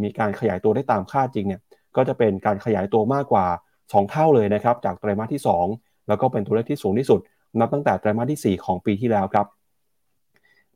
[0.04, 1.62] มีการขยายตัวได้ตามคาดจริงเนี่ย
[1.96, 3.46] ก็จะเป็นการขยายตัวมากกว่า
[3.92, 5.42] 2 เท่าเลยนะครับจากไตรมาสที่
[5.76, 7.20] 2 แล้วก็เป็นตัวเลขที่สูงที่สุด
[7.60, 9.48] นับตั้งแต่ไตรมาสที่ 4 ของปีที่แล้วครับ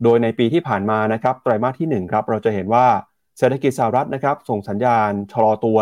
[0.04, 2.86] โดยในปีที่ผ่านมานะครับไตรมาสที่1ครับเราจะเห็นว่า
[3.38, 5.80] เศรษฐกิจสหรัฐนะครับส่งสัญญาณชะลอตัว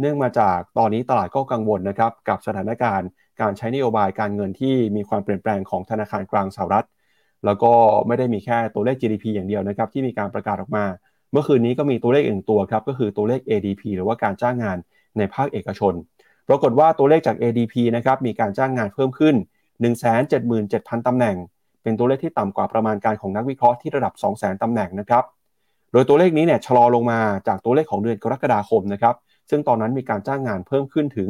[0.00, 3.08] เนื่องมาจากตอนนี้ตลาดก็กังวลนะครับกับสถานการณ์
[3.40, 6.86] การใช้นโยบายการเงินที่มีความเปลี่ยนแปลงของธนาคารกลางสหรัฐ
[7.44, 7.72] แล้วก็
[8.06, 10.84] ไม่ได้มีแค่ตัวเลข GDP อย่างเดียวนะครับที่มีการประกาศออกมา
[11.32, 14.78] เมื่อคืนนี้ก็มีตัวเลขอื่นตัวครับก็คือตัวเลข ADP หรือว่าการจ้างงาน
[15.18, 15.94] ในภาคเอกชน
[16.48, 19.34] ปรากฏว่าตัวเลขจาก ADP นะครับมีการจ้างงานเพิ่มขึ้น
[20.20, 21.36] 177,000 ตำแหน่ง
[21.82, 25.24] เป็นตัวเลขที่ต่ำกว่าประมาณการของนักวิเคราะห์ที่ระดับ 200,000 ตำแหน่งนะครับ
[25.92, 29.14] โดยตัวเลขนี้เนี่ยชะลอลงมาจากตัวเลขของเดือนกรกฎาคมนะครับ
[29.50, 31.28] ซึ่งตอนนั้นมีการจ้างงานเพิ่มขึ้นถึง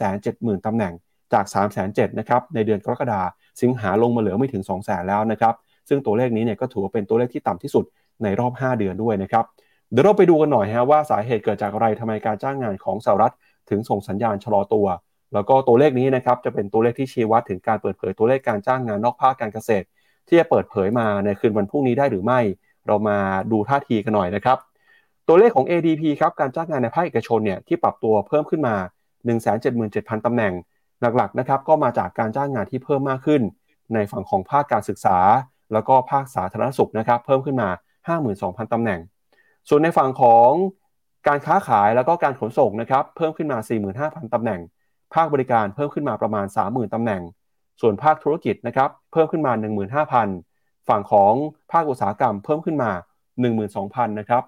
[0.00, 0.92] 370,000 ตำแหน่ง
[1.32, 1.44] จาก
[1.82, 3.20] 307,000นะครับในเดือนกรกฎา
[3.62, 5.54] สิงหาลงมาเหลือไม่ถึง 200,000 แล้วนะครับ
[5.88, 7.84] ซึ่งตัวเลขนี้เนี่ยก็ถือว่าเป็นตัวเลขที่ต่ำที่สุด
[8.22, 9.44] ในรอบ 5 เดือนด้วยนะครับ
[9.90, 13.32] เดี๋ยวเราไปดูกันหน่อยฮะว่าสาเหตุเกิดจากอะไรทำไมการจ้างงานของสหรัฐ
[13.70, 14.86] ถึงส่งสัญญาณชะลอตัว
[15.34, 19.86] แล้วก็ตัวเลขนี้นะครับจะเป็นตัวเลขที่ชี้วัดถึงการเปิดเผยตัวเลขการจ้างงานนอกภาคการเกษตร
[20.28, 22.40] ที่จะเปิดเผยมาในคืนวันพรุ่งนี้ได้หรือไม่
[22.86, 23.18] เรามา
[23.52, 24.58] ดูท่าทีกันหน่อยนะครับ
[25.28, 28.76] ตัวเลขของ ADP ครับการจ้างงานในภาคเอกชนเนี่ยที่ปรับตัวเพิ่มขึ้นมา
[29.50, 30.52] 177,000ตำแหน่ง
[31.16, 33.42] หลักๆนะครับก็มาจากการจ้างงานที่เพิ่มมากขึ้น
[33.94, 35.18] ในฝั่งของภาคการศึกษา
[35.72, 37.68] แล้วก็ภาคสาธารณสุขนะครับเพิ่มขึ้นมา
[38.20, 39.00] 52,000ตำแหน่ง
[39.68, 40.50] ส่วนในฝั่งของ
[41.28, 43.58] การค้าขายแล้วก็การขนส่งนะครับเพิ่มขึ้นมา
[43.96, 44.60] 45,000 ตำแหน่ง
[45.14, 47.22] ภาคบริการเพิ่มขึ้นมาประมาณ 30,000 ตำแหน่ง
[47.80, 49.52] ส่วนภาคธุรกิจนะครับเพิ่มขึ้นมา
[50.20, 51.32] 15,000 ฝั่งของ
[51.72, 52.90] ภาคอุตสาหกรรมเพิ่มขึ้นมา
[53.54, 54.42] 12,000 นะครับ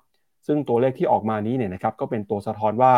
[0.46, 2.94] ซึ่งตัวเลขที่ออกมานี้เนี่ยนะครับก็เป็นตัวสะท้อนว่า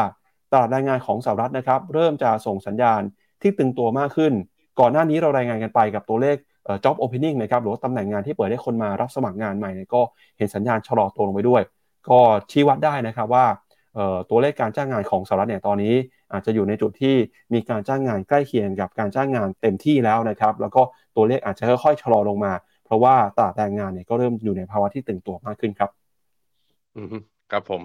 [0.52, 3.00] ตลาดแรงงานของสหรัฐนะครับเริ่มจะส่งสัญญาณ
[3.42, 4.32] ที่ตึงตัวมากขึ้น
[4.80, 6.36] ก่อนหน้านี้เรารายงานกันไปกับตัวเลข
[6.84, 10.00] job opening นะครับหรือว่าตำแหน่งงานที่เปิดให้คนมารับสมัครงานใหม่ก็
[10.38, 11.62] เห็นสัญญาณชะลอตัวลงไปด้วย
[12.08, 13.44] ก็ชี้วัดได้นะครับว่า
[14.30, 15.94] ตัวเลขการจ้างงานของสหรัฐเนี่ยตอนนี้
[16.32, 17.14] อาจจะอยู่ในจุดที่
[17.54, 20.82] มีการจ้างงานใกล้เคียงกับการจ้างงานเต็มที่แล้วนะครับ แล้วก็
[21.16, 22.52] ตัวเลขอาจจะค่อยๆชะลอลงมา
[22.84, 25.90] เพราะว่าตลาดแรงงานเนี่ยก็เริ่มอยู่ในภาวะที่ตึงตัวมากขึ้นครับ
[26.96, 27.06] อืม
[27.50, 27.82] ครับผม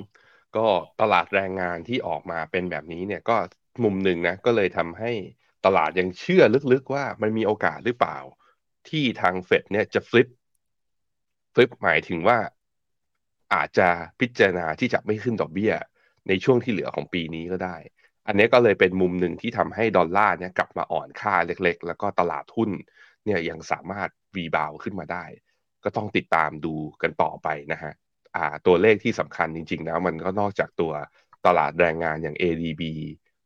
[0.55, 0.65] ก็
[1.01, 3.37] ตลาดแรงงานที่ออกมาเป็นแบบนี้เนี่ยก็
[3.83, 5.11] มุมหนึ่งนะก็เลยทำให้
[5.65, 8.17] ตลาดยังเชื่อลึกๆว่ามันมีโอกาสหรือเปล่า
[8.89, 10.27] ที่ทางเฟดเนี่ยจะ flip
[11.53, 12.37] flip หมายถึงว่า
[13.53, 13.89] อาจจะ
[14.19, 15.73] พิจารณาที่จะไม่ขึ้นดอกเบี้ย
[16.27, 17.77] ในช่วงที่เหลือของปีนี้ก็ได้
[18.27, 22.69] อันนี้ก็เลยเป็นมุมหนึ่งที่ทำให้ดอลลาร์เนี่ยกลับมาอ่อนค่าเล็กๆ แล้วก็ตลาดหุ้น
[23.25, 25.25] เนี่ยยังสามารถ rebound ขึ้นมาได้
[25.83, 27.93] ก็ต้องติดตามดูกันต่อไปนะฮะ
[28.35, 30.91] อ่าตัวเลขที่สำคัญจริงๆแล้วมันก็นอกจากตัว
[31.45, 32.83] ตลาดแรงงานอย่าง ADP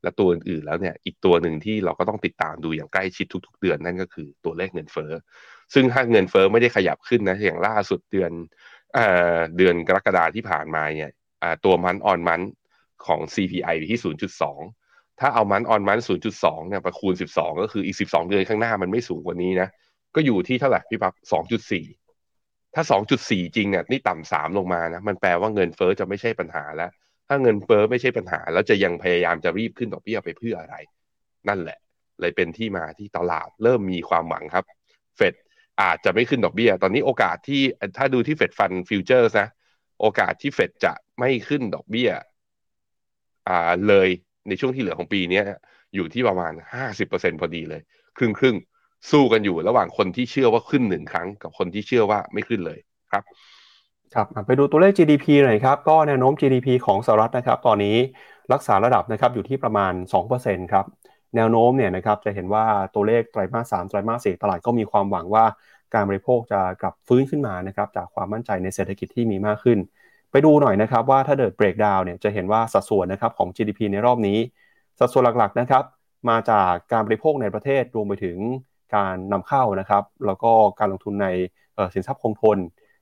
[0.04, 5.12] และตัวอื่นๆแล้วเนี่ยอีกตัวหนึ่งที่เราก็ต้องติดตามดูอย่างใกล้ชิดทุก ๆ เดือนนั่นก็คือตัวเลขเงินเฟ้อ
[5.74, 8.32] ซึ่งถ้าเงินเฟ้อไม่ได้ขยับขึ้นนะอย่างล่าสุดเดือน
[8.94, 11.12] เอ่อเดือนกรกฎาที่ผ่านมาเนี่ย
[11.44, 12.42] อ่าตัวมันออนมัน
[13.06, 14.00] ของ CPI อยู่ที่
[14.60, 16.00] 0.2 ถ้าเอามันออนมัน
[16.34, 19.70] 0.2 เนี่ยประคูณ 12 ก็คืออีก 12 เดือนข้างหน้ามันไม่สูงกว่านี้นะ
[20.16, 21.14] ก็อยู่ที่เท่าไหร่พี่ปับ
[22.14, 22.84] 2.4 ถ้า
[23.20, 26.92] 2.4 จริงเนี่ยนี่ต่ำสามลงมานะ มันแปลว่าเงินเฟ้อจะไม่ใช่ปัญหาแล้ว
[27.28, 30.76] ถ้าเงินเฟ้อไม่ใช่ปัญหา แล้วจะยังพยายามจะรีบขึ้นดอกเบี้ยไปเพื่ออะไร
[31.48, 31.80] นั่นแหละ
[32.20, 34.66] เลยเป็นที่มาที่ตลาดเริ่มมีความหวังครับ
[35.18, 35.34] เฟด
[35.82, 37.62] อาจจะไม่ขึ้นดอกเบี้ย ตอนนี้โอกาสที่
[37.98, 39.50] ถ้าดูที่ Fed Fund Futures นะ
[40.02, 42.10] โอกาสที่เฟดจะไม่ขึ้นดอกเบี้ย
[43.88, 44.10] เลย
[44.48, 45.42] ในช่วงที่เหลือของปีนี้
[45.96, 46.54] อยู่ที่ประมาณ
[46.92, 47.82] 50%พอดีเลย
[48.18, 48.56] ครึ่งครึ่ง
[49.12, 52.80] สู้กันอยู่ระหว่างคนที่เชื่อว่าขึ้นหนึ่งครั้งกับคนที่เชื่อว่าไม่ขึ้นเลย
[53.12, 53.24] ครับ
[54.14, 57.98] ครับไปดูตัวเลข GDP หน่อยครับ ก็แนวโน้ม GDP ของสหรัฐนะครับ ตอนนี้
[58.54, 59.94] รักษาระดับนะครับอยู่ที่ประมาณ
[60.34, 60.86] 2%ครับ
[61.36, 65.46] แนวโน้มเนี่ยนะครับจะเห็นว่าตัวเลขไตรมาส3ไตรมาส4ตลาดก็มีความหวังว่า
[65.94, 69.80] การบริโภคจะกลับฟื้นขึ้นมานะครับจากความมั่นใจในเศรษฐกิจที่มีมากขึ้น
[70.32, 74.38] ไปดูหน่อยนะครับว่าถ้าเดิดเบรกดาวเนี่ยจะเห็นว่าสัดส่วนนะครับของ GDP ในรอบนี้
[75.00, 75.84] สัดส่วนหลักๆนะครับ
[76.30, 78.38] มาจากการบริโภคในประเทศรวมไปถึง
[78.96, 81.28] การนำเข้านะครับ แล้วก็การลงทุนใน
[81.94, 82.58] สินทรัพย์คงทน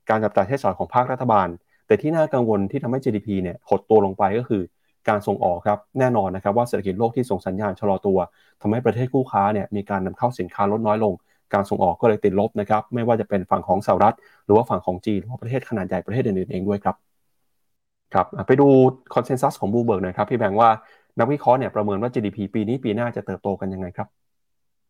[0.10, 1.48] การจับจ่ายใช้สอยของภาครัฐบาล
[1.88, 4.62] แต่ที่น่ากังวลที่ทำให้ GDP เนี่ยหดตัวลงไปก็คือ
[5.10, 8.18] การส่งออกครับแน่นอนนะครับว่าเศรษฐกิจโลกที่ส่งสัญญาณชะลอตัว
[8.62, 11.14] ทำให้ประเทศคู่ค้าเนี่ยมีการนำเข้าสินค้าลดน้อยลง
[11.54, 16.96] การส่งออกก็เลยติดลบนะครับไม่ว่าจะเป็นฝั่งของสหรัฐ หรือว่าฝั่งของจีนหรือว่าประเทศขนาดใหญ่ประเทศอื่นๆเองด้วยครับ
[18.16, 18.68] ครับไปดู
[19.16, 20.70] คอนเซนแซสของบูเบิร์กหน่อยครับพี่แบงค์ว่า
[21.20, 24.08] นักวิเคราะห์เนี่ยประเมินว่า GDP ปีนี้ปีหน้าจะเติบโตกันยังไงครับ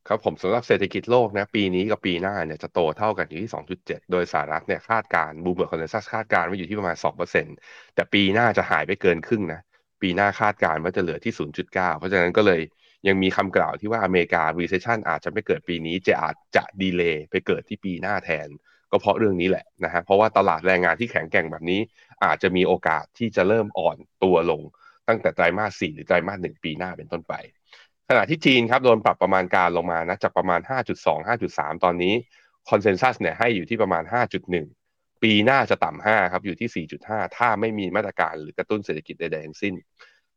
[0.07, 6.95] ครับผมสำหรับเศรษฐกิจโลกนะปีนี้กับปีหน้าเนี่ยจะโตเท่ากันอยู่ที่ 2.7 โดยสหรัฐเนี่ยคาดการณ์ Bloomberg consensus คาดการณ์ว่าอยู่ที่ประมาณ
[7.45, 9.61] 2%แต่ปีหน้าจะหายไปเกินครึ่งนะ
[10.01, 11.33] ปีหน้าคาดการณ์ว่าจะเหลือที่
[11.65, 12.61] 0.9 เพราะฉะนั้นก็เลย
[13.07, 18.47] ยังมีคำกล่าวที่ว่าอเมริกา recession อาจจะไม่เกิดปีนี้จะอาจจะ delay ไปเกิดที่ปีหน้าแทน
[18.95, 21.79] ก็เพราะเรื่องนี้แหละนะฮะเพราะว่าตลาดแรงงานที่แข็งแกร่งแบบนี้
[22.23, 24.62] อาจจะมีโอกาสที่จะเริ่มอ่อนตัวลง
[25.08, 27.34] ตั้งแต่ไตรมาส4หรือไตรมาส1ปีหน้าเป็นต้นไป
[28.10, 30.60] ขณะที่จีนครับโดนปรับประมาณการลงมานะจากประมาณ
[30.95, 32.13] 5.2 5.3 ตอนนี้
[32.69, 34.03] คอนเซนแซสเนี่ยให้อยู่ที่ประมาณ
[34.63, 39.73] 5.1 ปีหน้าจะต่ำ5ครับอยู่ที่ 4.5 ถ้าไม่มีมาตรการหรือกระตุ้นเศรษฐกิจใดๆทั้งสิ้น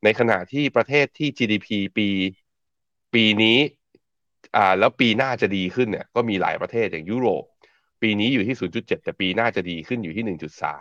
[0.04, 1.68] ในขณะที่ประเทศที่ GDP
[1.98, 2.08] ปี
[3.14, 3.58] ปีนี้
[4.56, 7.44] อ่าแล้วปีหน้าจะดีขึ้นเนี่ยก็มีหลายประเทศอย่างยุโรป
[8.02, 10.24] ปีนี้อยู่ที่ 0.7 แต่ปีหน้าจะดีขึ้นอยู่ที่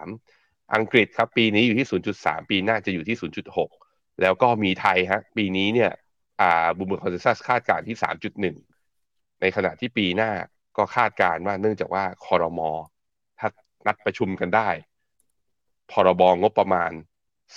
[0.07, 3.17] 1.3 อังกฤษครับปีนี้อยู่ที่ 0.3 ปีหน้าจะอยู่ที่
[3.67, 5.91] 0.6 แล้วก็มีไทยฮะปีนี้เนี่ย
[6.41, 7.95] อ่า Bloomberg consensus คาดการณ์ที่
[8.63, 10.31] 3.1 ในขณะที่ปีหน้า
[10.77, 12.69] ก็คาดการณ์ว่าเนื่องจากว่าคอรมอ
[13.39, 13.49] ถ้า
[13.87, 14.69] นัดประชุมกันได้
[15.91, 16.21] พ.ร.บ.
[16.41, 16.91] งบประมาณ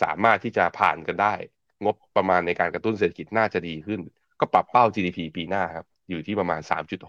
[0.02, 1.34] สามารถที่จะผ่านกันได้
[1.84, 4.00] งบประมาณในการกระตุ้นเศรษฐกิจน่าจะดีขึ้น
[4.40, 6.60] ก็ปรับเป้า GDP ปีหน้าครับ อยู่ที่ประมาณ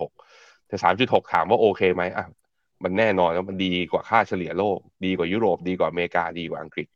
[0.09, 2.25] 3.6 แต่ 3.6 ถามว่าโอเคไหมอะ
[2.83, 6.87] มันแน่นอนแล้วมันดีกว่าค่าเฉลี่ยโลก ดีกว่ายุโรปดีกว่าอเมริกาดีกว่าอังกฤษ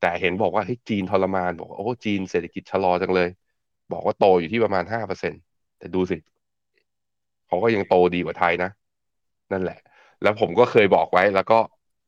[0.00, 3.28] แต่เห็นบอกว่าเฮ้ยจีนทรมานบอกโอ้จีนเศรษฐกิจชะลอจังเลย
[3.92, 5.32] บอกว่าโตอยู่ที่ประมาณห้าเปอร์เซ็น
[5.78, 6.16] แต่ดูสิ
[7.46, 8.70] เขาก็ยังโตดีกว่าไทยนะ
[9.52, 9.78] นั่นแหละ
[10.22, 11.58] แล้วผมก็เคยบอกไว้แล้วก็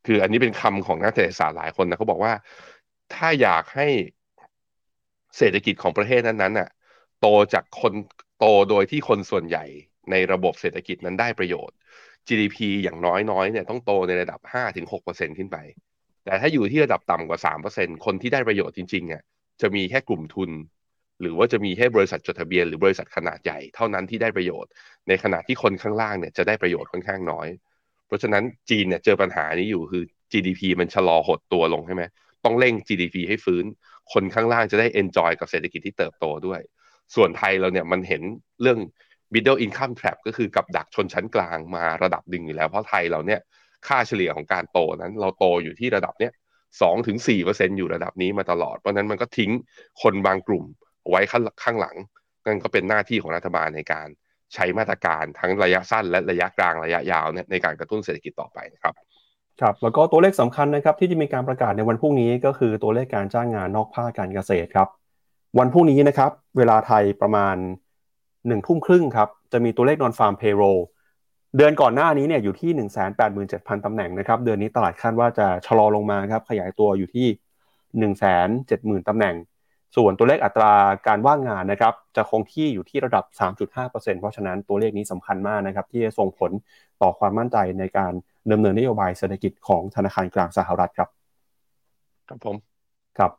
[0.07, 2.33] คืออันนี้เป็นคำของนักเศรษฐศาสตร์หลายคนนะเขาบอกว่า
[3.15, 3.89] ถ้าอยากให้
[5.39, 6.69] เศรษฐกิจของประเทศนั้นๆน่ะ
[7.21, 7.93] โตจากคน
[8.39, 9.65] โตโดยที่คนส่วนใหญ่
[10.11, 11.77] ในระบบเศรษฐกิจนั้นได้ประโยชน์
[12.29, 14.41] GDP อย่างน้อยๆเนี่ยต้องโตในระดับ
[14.89, 15.57] 5-6%ขึ้นไป
[16.25, 17.39] แต่ถ้าอยู่ที่ระดับต่ำกว่า
[17.73, 19.23] 3%คนที่ได้ประโยชน์จริงๆเนี่ย
[19.61, 20.51] จะมีแค่กลุ่มทุน
[21.21, 24.71] หรือว่าจะมีแค่บริษัทจดทะเบียนหรือบริษัทขนาดใหญ่เท่านั้นที่ได้ประโยชน์
[25.09, 27.49] ในขณะที่คนข้างล่างเนี่ยจะได้ประโยชน์ค่อนข้างน้อย
[28.07, 32.05] เพราะฉะนั้นจีนเนี่ยเจอปัญหานี้อยู่คือ GDP มันชะลอหดตัวลงใช่ไหม
[32.45, 33.65] ต้องเร่ง GDP ให้ฟื้น
[34.13, 36.61] คนข้างล่างจะได้ enjoy กับเศรษฐกิจที่เติบโตด้วย
[37.15, 38.23] ส่วนไทยเราเนี่ยมันเห็น
[38.63, 38.79] เรื่อง
[39.35, 43.41] middle income trap ก็คือกับดักชนชั้นกลางมาระดับหนึ่งอยู่แล้ว เพราะไทยเราเนี่ย
[43.87, 46.33] ค่าเฉลี่ยของการโตนั้น เราโตอยู่ที่ระดับเนี้ย
[46.81, 49.51] สองถึงสี่เปอร์เซ็นอยู่ระดับนี้มาตลอด เพราะนั้นมันก็ทิ้ง
[50.03, 50.65] คนบางกลุ่ม
[51.11, 51.97] ไว้ข้างางหลัง
[52.47, 54.09] นั่นก็เป็นหน้าที่ของรัฐบาลในการ
[54.55, 58.95] ใช้มาตรการทั้งระยะสั้นและระยะกลางระยะยาวเนี่ยในการกระตุ้นเศรษฐกิจต่อไปนะครับ
[59.61, 64.89] ครับแล้วก็ตัวเลขสำคัญนะครับที่จะมีการประกาศในวันพรุ่งนี้ก็คือตัวเลขการจ้างงานนอกภาคการเกษตรครับ
[65.59, 67.57] วันพรุ่งนี้นะครับเวลาไทยประมาณ
[68.47, 70.63] หนึ่งทุ่มครึ่งครับ จะมีตัวเลขนอนฟาร์มเพโร
[71.57, 77.29] เดือนก่อนหน้านี้เนี่ยอยู่ที่ 1 8 7 0 0 0 ตำแหน่งนะครับ เดือนนี้ตลาดคาดว่าจะชะลอลงมาครับ ขยายตัวอยู่ที่
[78.11, 79.35] 1 7 0 0 0 0 ตำแหน่ง
[79.97, 80.75] ส่วนตัวเลขอัตรา
[81.07, 83.25] การว่างงานนะครับ จะคงที่อยู่ที่ระดับ
[83.73, 86.51] 3.5%เพราะฉะนั้นตัวเลขนี้สำคัญมากนะครับ ที่จะส่งผล
[87.03, 88.13] ต่อความมั่นใจในการ
[88.53, 91.09] ดำเนินนโยบายเศรษฐกิจของธนาคารกลางสหรัฐครับ
[92.29, 92.57] ครับผม
[93.19, 93.31] ครับ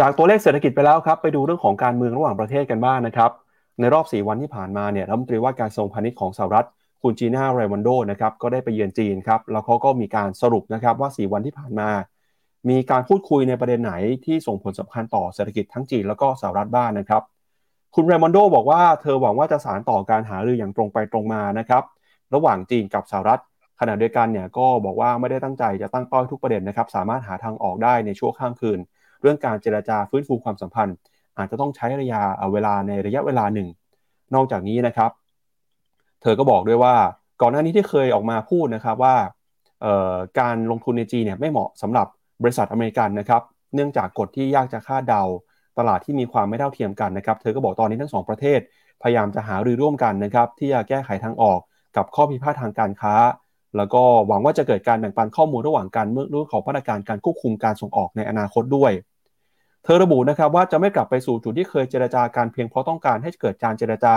[0.00, 3.30] จากตัวเลขเศรษฐกิจไปแล้วครับ ไปดูเรื่องของการเมืองระหว่างประเทศกันบ้างนนะครับ
[3.80, 6.66] ในรอบ 4 วันที่ผ่านมาเนี่ยรัฐมนตรีว่าการทรงพาณิชย์ของสหรัฐ
[7.02, 11.88] คุณจีน่าเรวันโดนะครับก็ได้ไปเยือนจีนครับแล้วเขาก็มีการสรุปนะครับว่า 4 วันที่ผ่านมา
[12.70, 17.22] มีการพูดคุยในประเด็นไหนที่ส่งผลสำคัญต่อเศรษฐกิจทั้งจีนแล้วก็สหรัฐบ้างนนะครับ
[17.94, 21.82] คุณเรมอนโดบอกว่าเธอหวังว่าจะสารต่อการหารืออย่างตรงไปตรงมานะครับ
[22.34, 23.40] ระหว่างจีนกับสหรัฐ
[23.80, 28.78] ขณะเดียวกันเนี่ยก็บอกว่าไม่ได้ตั้งใจจะตั้งเป้าทุกประเด็นนะครับสามารถหาทางออกได้ในช่วงข้ามคืน
[29.20, 30.96] เรื่องการเจรจาฟื้นฟูความสัมพันธ์
[31.38, 32.20] อาจจะต้องใช้ระยะ
[32.52, 33.68] เวลาในระยะเวลาหนึ่ง
[34.34, 35.10] นอกจากนี้นะครับ
[36.22, 36.94] เธอก็บอกด้วยว่า
[37.40, 39.14] ก่อนหน้านี้ที่เคยออกมาพูดนะครับว่า
[40.40, 42.06] การลงทุนในจีนเนี่ยไม่เหมาะสำหรับ
[42.42, 43.42] บริษัทอเมริกันนะครับ
[43.74, 45.22] เนื่องจากกฎที่ยากจะคาดเดา
[45.78, 48.60] ตลาดที่มีความไม่เท่าเทียมกันนะครับ เธอก็บอกตอนนี้ทั้งสองประเทศ
[49.02, 51.60] พยายามจะหารือร่วมกันนะครับ ที่จะแก้ไขทางออก
[51.96, 53.14] กับข้อพิพาททางการค้า
[53.76, 58.92] แล้วก็หวังว่าจะเกิดการแบ่งปันข้อมูลระหว่างกันเมื่อรื่องของมาตรการการควบคุมการส่งออกในอนาคตด้วย
[59.84, 64.16] เธอระบุนะครับว่าจะไม่กลับไปสู่จุดที่เคยเจรจาการเพียงเพราะต้องการให้เกิดการเจรจา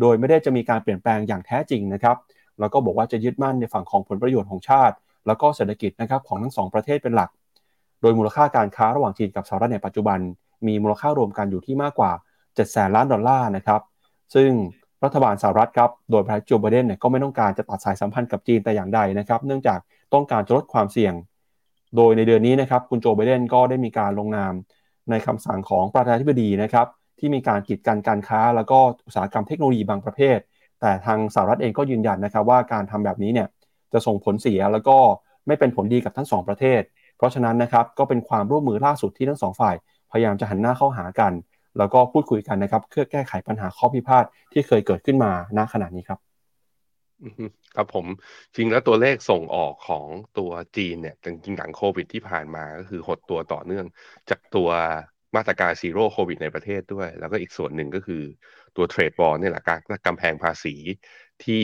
[0.00, 2.16] โดยไม่ได้จะมีการเปลี่ยนแปลงอย่างแท้จริงนะครับ
[2.60, 4.94] แล้วก็บอกว่าจะยึดมั่นในฝั่งของผลประโยชน์ของชาติ
[5.26, 7.30] แล้วก็เศรษฐกิจนะครับของทั้งสองประเทศเป็นหลัก
[8.00, 10.18] โดยมูลค่าการค้าระหว่างจีนกับสหรัฐในปัจจุบัน
[10.66, 13.80] มีมูลค่ารวมกันอยู่ที่มากกว่า7แสนล้านดอลลาร์นะครับ
[14.34, 14.50] ซึ่ง
[15.04, 19.78] รัฐบาลสหรัฐครับโดยประธานาธิบดีโจไบเดนเนี่ยก็ไม่ต้องการจะตัดสายสัมพันธ์กับจีนแต่อย่างใดนะครับเนื่องจาก
[20.14, 21.14] ต้องการจะลดความเสี่ยง
[21.96, 24.52] โดยในเดือนนี้นะครับคุณโจไบเดนก็ได้มีการลงนาม
[25.10, 26.86] ในคำสั่งของประธานาธิบดีนะครับ
[27.18, 30.38] ที่มีการกีดกันการค้า แล้วก็อุตสาหกรรมเทคโนโลยีบางประเภท
[30.80, 33.48] แต่ทางสหรัฐเองก็ยืนยันนะครับว่าการทำแบบนี้เนี่ย
[33.92, 34.96] จะส่งผลเสียแล้วก็
[35.46, 36.80] ไม่เป็นผลดีกับทั้งสองประเทศ
[37.16, 39.74] เพราะฉะนั้นนะครับก็เป็นความร่วมมือล่าสุดที่ทั้งสองฝ่าย
[40.10, 41.32] พยายามจะหันหน้าเข้าหากัน
[41.78, 46.31] แล้วก็พูดคุยกันนะครับเพื่อแก้ไขปัญหาข้อพิพาทที่เคยเกิดขึ้นมาณขณะนี้ครับ
[47.74, 48.06] ครับผม
[48.56, 50.06] จริงแล้วตัวเลขส่งออกของ
[50.38, 53.86] ตัวจีนเนี่ยจริงๆหลังโควิดที่ผ่านมาก็คือหดตัวต่อเนื่อง
[54.30, 54.68] จากตัว
[55.36, 58.22] มาตรการซีโร่โควิดในประเทศด้วย แล้วก็อีกส่วนหนึ่งก็คือ
[58.76, 60.74] ตัวเทรดบอลนี่แหละการกำแพงภาษี
[61.44, 61.62] ที่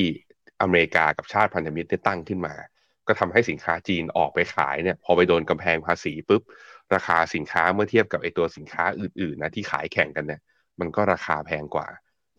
[0.63, 2.55] อเมริกากับชาติพันธมิตรได้ตั้งขึ้นมา
[3.07, 6.43] ก็ทำให้สินค้าจีนออกไปขายเนี่ยพอไปโดนกำแพงภาษีปุ๊บ
[6.95, 10.41] ราคาสินค้าเมื่อเทียบกับไอตัวสินค้าอื่นๆนะที่ขายแข่งกันเนี่ย
[10.81, 11.89] มันก็ราคาแพงกว่า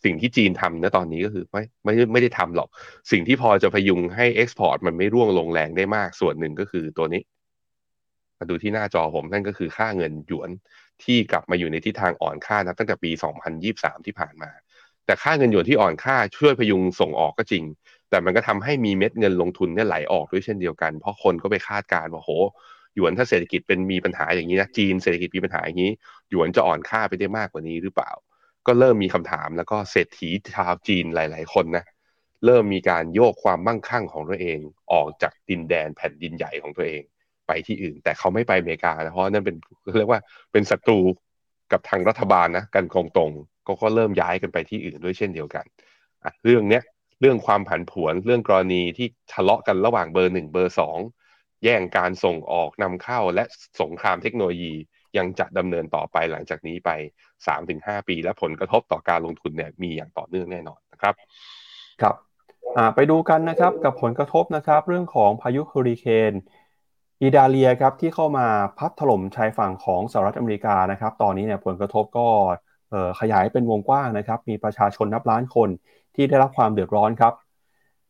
[0.04, 2.70] สิ่งที่จีนทำนะตอนนี้ก็คือไม่ไม่ไม่ได้ทำหรอก
[3.12, 7.22] สิ่งที่พอจะพยุงให้ export มันไม่ร่วงลงแรงได้มากส่วนหนึ่งก็คือตัวนี้
[8.38, 10.50] มาดูที่หน้าจอผมนั่นก็คือค่าเงินหยวน
[11.04, 13.12] ที่กลับมาอยู่ในทิศทางอ่อนค่านะตั้งแต่ปี
[13.58, 14.52] 2023 ที่ผ่านมา
[15.06, 17.64] แต่ค่าเงินหยวนที่อ่อนค่าช่วยพยุงส่งออกก็จริง
[18.10, 22.32] แต่มันก็ทำให้มีเม็ดเงินลงทุนเนี่ยไหลออกด้วยเช่นเดียวกัน เพราะคนก็ไปคาดการณ์ว่าโห
[22.96, 25.92] หยวนถ้าเศรษฐกิจเป็นมีปัญหาอย่างนี้นะจีนเศรษฐกิจมีปัญหาอย่างนี้
[26.30, 28.12] หยวนจะอ่อนค่าไปได้มากกว่านี้หรือเปล่า
[28.68, 31.86] ก็เริ่มมีคำถามแล้วก็เศรษฐีชาวจีนหลาย ๆ คนนะ
[32.46, 34.60] เริ่มมีการโยกความมั่งคั่งของตัวเอง
[34.94, 37.04] ออกจากดินแดนแผ่นดินใหญ่ของตัวเอง
[37.48, 39.56] ไปที่อื่น แต่เขาไม่ไปอเมริกานะเพราะนั่นเป็น
[39.98, 41.00] เรียกว่าเป็นศัตรู
[41.72, 45.66] กับทางรัฐบาลนะกันตรงๆก็ก็เริ่มย้ายกันไปที่อื่นด้วยเช่นเดียวกัน
[46.46, 46.84] เรื่องเนี้ย
[47.22, 51.00] เรื่องความผันผวนเรื่องกรณีที่ทะเลาะกันระหว่างเบอร์หนึ่งเบอร์สอง
[51.64, 53.44] แย่งการส่งออกนำเข้าและ
[53.82, 54.74] สงครามเทคโนโลยี
[55.18, 56.90] ยังจะดำเนินต่อไปหลังจากนี้ไป
[57.48, 61.14] 3-5 ปี และผลกระทบต่อการลงทุนเนี่ยมีอย่างต่อเนื่องแน่นอนนะครับ
[62.02, 62.16] ครับ
[62.96, 66.34] ไปดูกันนะครับกับผลกระทบนะครับเรื่องของพายุเฮอริเคน
[67.22, 68.48] อีดาเลียครับที่เข้ามา
[68.78, 72.28] พัดถล่มชายฝั่งของสหรัฐอเมริกานะครับตอนนี้เนี่ยผลกระทบก็
[73.20, 75.70] ขยายเป็นวงกว้างนะครับมีประชาชนนับล้านคน
[76.16, 77.34] ที่ได้รับความเดือดร้อนครับ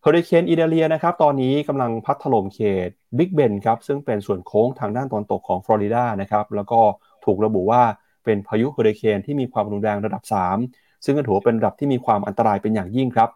[0.02, 6.80] เฮอริเคนอิดาเลียนะครับตอนนี้กำลังพัดถล่มเขตบิ๊กเบนครับซึ่งเป็นส่วนโค้งทางด้านตะวันตกของฟลอริดานะครับแล้วก็
[7.26, 7.84] ถูกระบุว่า
[8.24, 10.24] เป็นพายุเฮอริเคนที่มีความรุนแรงระดับ
[10.64, 13.30] 3 ซึ่งก็ถือว่าเป็นระดับที่มีความอันตรายเป็นอย่างยิ่งครับ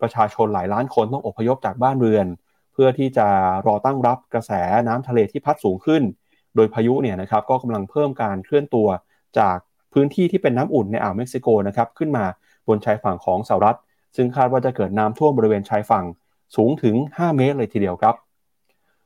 [0.00, 2.26] ประชาชนหลายล้านคนต้องอพยพจากบ้านเรือน
[2.72, 3.28] เพื่อที่จะ
[3.66, 4.52] รอตั้งรับกระแส
[4.88, 6.02] น้ำทะเลที่พัดสูงขึ้น
[6.56, 8.88] โดยพายุเนี่ยนะครับก็กำลังเพิ่มการเคลื่อนตัว
[9.38, 9.56] จาก
[9.92, 12.24] พื้นที่ที่เป็นน้ำอุ่นในอ่าวเม็กซิโกนะครับขึ้นมา
[12.68, 13.78] บนชายฝั่งของสหรัฐ
[14.16, 16.04] ซึ่งคาดว่าจะเกิดน้ำท่วมบริเวณชายฝั่ง
[16.56, 18.14] สูงถึง 5 เมตรเลยทีเดียวครับ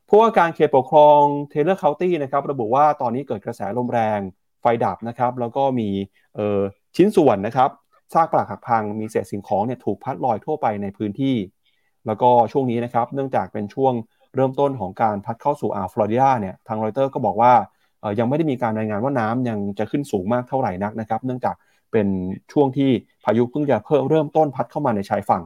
[0.09, 1.21] ผู้ว่าการเขตปกครอง
[1.51, 4.21] เทเลอร์เคานตี้นะครับระบุว่าตอนนี้เกิดกระแสลมแรง
[4.65, 5.89] ไฟดับนะครับ แล้วก็มี
[6.97, 7.71] ชิ้นส่วนนะครับ
[8.15, 11.37] ซากปลักหักพังมีเศษสิ่งของเนี่ยถูกพัดลอยทั่วไปในพื้นที่
[12.07, 13.93] แล้วก็ช่วงนี้นะครับเนื่องจากเป็นช่วง
[14.35, 17.53] เริ่มต้นของการพัดเข้าสู่อ่าวฟลอริดาเนี่ยทางรอยเตอร์ก็บอกว่า
[18.19, 21.55] ยังไม่ได้มีการรายงานว่าน้ำยังจะขึ้นสูงมากเท่าไหร่นักนะครับ เนื่องจาก
[21.93, 22.07] เป็น
[22.53, 22.91] ช่วงที่
[23.25, 25.43] พายุเพิ่งจะเพิ่มเริ่มต้นพัดเข้ามาในชายฝั่ง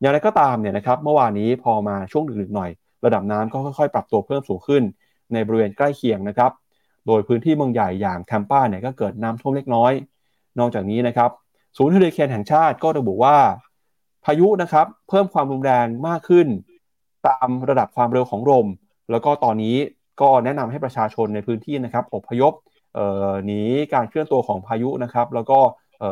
[0.00, 2.70] อย่างไรก็ตามเนี่ยนะครับเมื่อวานนี้พอมาช่วงดึกๆหน่อย
[3.04, 4.82] ระดับน้ำก็ค่อยๆ ปรับตัวเพิ่มสูงขึ้น
[5.32, 6.50] ในบริเวณใกล้เคียงนะครับ
[7.06, 9.92] โดยพื้นที่เมืองใหญ่อย่างแคมปาเนี่ยก็เกิดน้ำท่วมเล็กน้อย
[10.58, 11.30] นอกจากนี้นะครับ
[11.76, 13.36] ศูนย์เฮอริเคนแห่งชาติก็ระบุว่า
[14.24, 16.46] พายุนะครับเพิ่มความรุนแรงมากขึ้น
[17.28, 18.66] ตามระดับความเร็วของลม
[19.10, 19.76] แล้วก็ตอนนี้
[20.20, 22.52] ก็แนะนำให้ประชาชนในพื้นที่นะครับอพยพ
[23.46, 23.60] หนี
[23.92, 25.58] การเคลื่อนตัวของพายุนะครับแล้วก็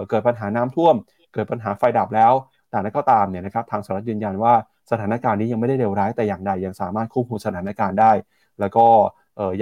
[0.08, 0.94] เกิดปัญหาน้ำท่วม
[1.34, 2.32] เกิดปัญหาไฟดับแล้ว
[2.70, 4.54] แต่กระนั้นก็ตามเนี่ยนะครับทางสหรัฐยืนยันว่า
[4.90, 8.12] สถานการณ์นี้ยังไม่ได้เลวร้ายแต่อย่างใดยังสามารถควบคุมสถานการณ์ได้
[8.60, 8.86] แล้วก็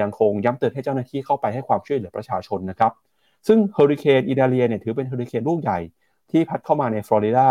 [0.01, 2.93] ยังคงย้ำเตือนให้เจ้าหน้าที่เข้าไปให้ความช่วยเหลือประชาชนนะครับ
[3.47, 5.79] ซึ่งเฮอริเคนอิดาเลียเนี่ยถือเป็นเฮอริเคนลูกใหญ่
[6.31, 7.49] ที่พัดเข้ามาในฟลอริดา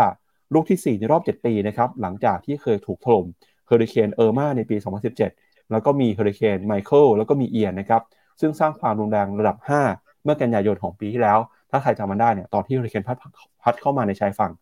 [0.54, 3.26] ลูกที่ 4 ในรอบ 7 ปีนะครับหลังจากที่เคยถูกถล่ม
[3.66, 4.76] เฮอริเคนเออร์มาในปี
[5.22, 8.02] 2017 แล้วก็มีเฮอริเคนไมเคิลแล้วก็มีเอียนนะครับ
[8.40, 9.56] ซึ่งสร้างความรุนแรงระดับ
[9.90, 11.38] 5 เมื่อกันยายนของปีที่แล้ว
[11.70, 13.16] ถ้าใครจำมันได้เนี่ยตอนที่เฮอริเคนพัด
[13.62, 14.52] พัดเข้ามาในชายฝั่ง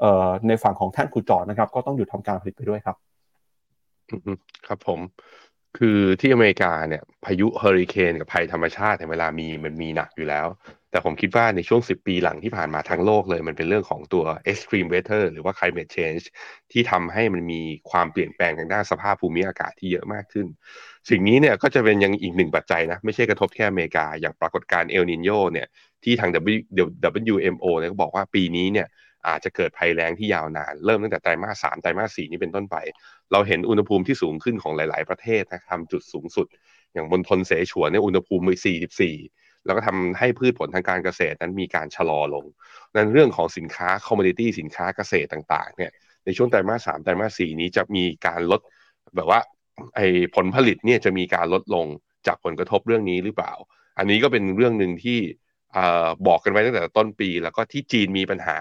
[0.00, 2.96] เอ่อในฝั่งของท่านขุดจอดนะครับ ก็ต้องหยุดทำการผลิตไปด้วยครับ
[4.66, 5.00] ครับผม
[5.76, 10.46] คือที่อเมริกาเนี่ยพายุเฮอริเคนกับภัยธรรมชาติเวลามีมันมีหนักอยู่แล้ว
[10.90, 16.24] แต่ผมคิดว่าในช่วง 10 ปีหลังที่ผ่านมาทั้งโลกเลย มันเป็นเรื่องของตัว extreme weather หรือว่า climate change
[16.72, 20.46] ที่ทำให้มันมีความเปลี่ยนแปลงทางด้านสภาพภูมิอากาศที่เยอะมากขึ้น
[21.10, 25.68] สิ่งนี้เนี่ยก็จะเป็นยังอีกหนึ่งปัจจัยนะ ไม่ใช่กระทบแค่อเมริกาอย่างปรากฏการณ์เอลนินโยเนี่ย
[26.04, 26.30] ที่ทาง
[27.34, 28.86] WMO เนี่ยก็บอกว่าปีนี้เนี่ย
[29.26, 32.76] อาจจะเกิดภัยแล้งที่ยาวนาน เริ่มตั้งแต่ไตรมาสสามไตรมาสสี่นี้เป็นต้นไป
[33.32, 36.46] เราเห็นอุณหภูมิที่สูงขึ้นของหลาย ๆ ประเทศนะทำจุดสูงสุด
[36.92, 38.50] อย่างมณฑลเสฉวนเนี่ยอุณหภูมิไป
[39.08, 42.44] 44 แล้วก็ทำให้พืชผลทางการเกษตรนั้นมีการชะลอลง
[42.96, 45.90] นั้นเรื่องของสินค้า commodity สินค้าเกษตรต่าง ๆ เนี่ย
[46.24, 48.60] ในช่วงไตรมาสสามไตรมาสสี่นี้จะมีการลด
[49.16, 49.40] แบบว่า
[49.96, 51.86] ไอ้ผลผลิตเนี่ยจะมีการลดลง
[52.26, 53.52] จากผลกระทบเรื่องนี้หรือเปล่า
[53.98, 55.18] อันนี้ก็เป็นเรื่องหนึ่งที่
[56.26, 58.58] บอกกันไว้ตั้งแต่ต้นปี แล้วก็ที่จีนมีปัญหา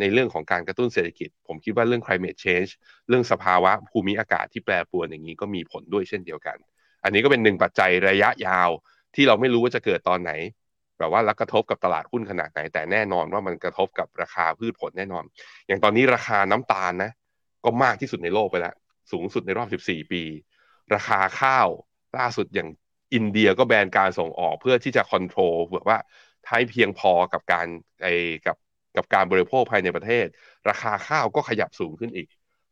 [0.00, 2.70] ในเรื่องของการกระตุ้นเศรษฐกิจ ผมคิดว่าเรื่อง climate change
[3.08, 6.56] เรื่องสภาวะภูมิอากาศที่แปรปรวนอย่างนี้ก็มีผลด้วยเช่นเดียวกัน
[7.04, 8.70] อันนี้ก็เป็นหนึ่งปัจจัยระยะยาว
[9.14, 10.32] ที่เราไม่รู้ว่าจะเกิดตอนไหน
[10.98, 15.24] แบบว่าแล้วกระทบกับตลาดหุ้นขนาดไหน แต่แน่นอนว่ามันกระทบกับราคาพืชผลแน่นอน
[15.66, 17.10] อย่างตอนนี้ราคาน้ำตาลนะ
[17.64, 18.74] ก็มากที่สุดในโลกไปแล้ว
[19.12, 20.22] สูงสุดในรอบ 14 ปี
[20.94, 21.68] ราคาข้าว
[22.18, 22.68] ล่าสุดอย่าง
[23.14, 25.98] อินเดียก็แบนการส่งออกเพื่อที่จะคอนโทรลแบบว่า
[26.48, 27.66] ให้เพียงพอกับการ
[28.02, 28.06] ไอ
[28.46, 28.56] กับ
[28.96, 30.26] กับการบริโภคภายในประเทศ
[30.68, 32.28] ราคาข้าวก็ขยับสูงขึ้นอีก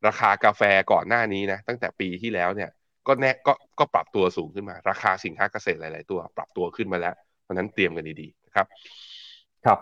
[0.07, 2.71] ราคากาแฟก่อนหน้านี้นะตั้งแต่ปีที่แล้วเนี่ย
[3.07, 8.67] ก็แน่ก็ก็ปรับตัวสูงขึ้นมา ราคาสินค้าเกษตรหลาย ๆ ตัว ปรับตัวขึ้นมาแล้วเพราะนั้นเตรียมกันดีๆนะครับ
[9.65, 9.79] ครับ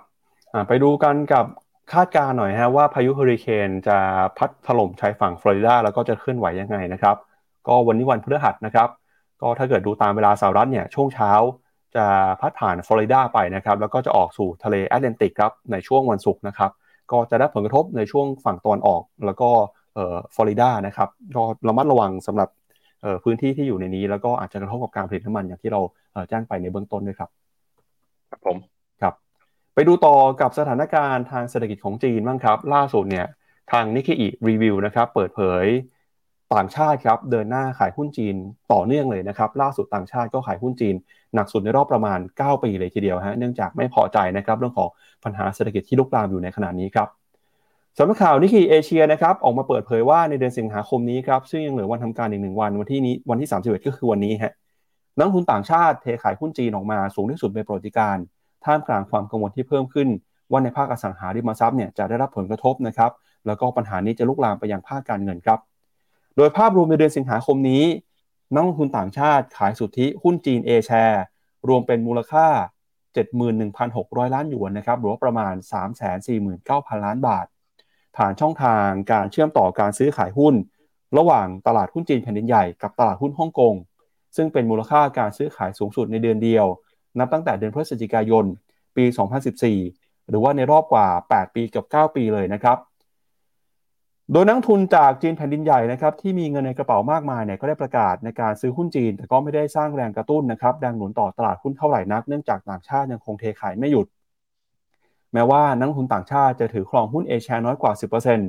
[0.68, 1.44] ไปดูกันกับ
[1.92, 3.98] คาดการณ์หน่อยฮะว่าพายุเฮอริเคนจะ
[4.38, 7.16] พัดถล่มชายฝั่งฟลอริดาแล้วก็จะเคลื่อนไหวยังไงนะครับ
[7.68, 8.88] ก็วันนี้วันพฤหัสนะครับ
[9.40, 11.30] ก็ถ้าเกิดดูตามเวลาสหรัฐเนี่ยช่วงเช้า
[11.94, 12.06] จะ
[12.40, 16.70] พัดผ่านฟลอริดาไปนะครับแล้วก็จะออกสู่ทะเลแอตแลนติกครับในช่วงวันศุกร์นะครับ
[17.12, 19.50] ก็จะได้ผลกระทบในช่วงฝั่งตอนออก แล้วก็
[20.34, 22.48] ฟลอริดานะครับก็ระมัดระวังสำหรับ
[23.24, 25.80] พื้นที่ที่อยู่ในนี้ แล้วก็อาจจะกระทบกับการผลิตน้ำมันอย่างที่เรา
[26.28, 27.30] แจ้งไปในเบื้องต้นด้วยครับ
[28.30, 28.56] ครับผม
[29.02, 29.14] ครับ
[29.74, 33.26] ไปดูต่อกับสถานการณ์ทางเศรษฐกิจของจีนบ้างครับ ล่าสุดเนี่ย
[33.72, 35.66] ทางนิเคอีรีวิวนะครับเปิดเผย
[36.54, 38.36] ต่างชาติครับเดินหน้าขายหุ้นจีน
[38.72, 40.94] ต่อเนื่องเลยนะครับ ล่าสุดต่างชาติก็ขายหุ้นจีน
[41.34, 44.88] หนักสุดในรอบประมาณ 9 ปีเลยทีเดียวฮะเนื่องจากไม่พอใจนะครับเรื่องของ
[45.24, 47.08] ปัญหาเศรษฐกิจที่ลุกลามอยู่ในขณะนี้ครับ
[47.98, 54.52] สำนักข่าวนิกเเอเชียนะครับออกมาเปิดเผยว่าในเดือนสิงหาคมนี้ครับซึ่งยังเหลือวันทำการอีกหนึ่งวันวันที่นี้วันที่ 31 ก็คือวันนี้ฮะ
[55.18, 58.16] นักทุนต่างชาติเทขายหุ้นจีนออกมาสูงที่สุดในประวัติการ
[58.64, 60.08] ท่ามกลางความกังวลที่เพิ่มขึ้น
[60.50, 63.10] ว่าในภาคอสังหาริมทรัพย์เนี่ยจะได้รับผลกระทบนะครับ
[63.46, 65.58] แล้วก็ปัญหานี้จะลุกลามไปยังภาคการเงินครับ
[66.36, 67.84] โดยภาพรวมในเดือนสิงหาคมนี้
[68.54, 71.22] นักลงทุนต่างชาติขายสุทธิหุ้นจีน A แชร์
[71.68, 72.46] รวมเป็นมูลค่า
[73.20, 75.54] 71,600 ล้านหยวนนะครับหรือว่าประมาณ
[76.30, 77.46] 349,000 ล้านบาท
[78.16, 80.54] ผ่านช่องทางการเชื่อมต่อการซื้อขายหุ้น
[81.18, 83.74] ระหว่างตลาดหุ้นจีนแผ่นดินใหญ่กับตลาดหุ้นฮ่องกง
[84.36, 86.66] ซึ่งเป็นมูลค่าการซื้อขายสูงสุดในเดือนเดียว
[87.18, 88.44] นับตั้งแต่เดือนพฤศจิกายน
[88.96, 89.04] ปี
[89.66, 92.78] 2014 หรือว่าในรอบกว่า 8 ปีกับ 9 ปีเลยนะครับ
[94.32, 104.06] โดยนักทุนจากจีนแผ่นดินใหญ่นะครับที่มีเงินในกระเป๋ามากมายเนี่ยก็ได้ประกาศในการซื้อหุ้นจีน แต่ก็ไม่ได้สร้างแรงกระตุ้นนะครับดังหนุนต่อตลาดหุ้นเท่าไหร่นัก เนื่องจากต่างชาติยังคงเทขายไม่หยุด
[105.32, 107.92] แม้ว่านักทุนต่างชาติจะถือครองหุ้นเอชน้อยกว่า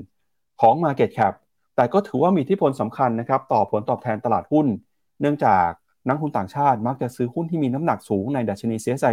[0.01, 1.33] 10%ของ Market Cap
[1.75, 4.67] แต่ก็ถือว่ามีที่ผลสำคัญนะครับต่อผลตอบแทนตลาดหุ้น
[5.21, 5.67] เนื่องจาก
[6.07, 9.05] นักทุนต่างชาติมักจะซื้อหุ้นที่มีน้ำหนักสูงในดัชนีเซียไซ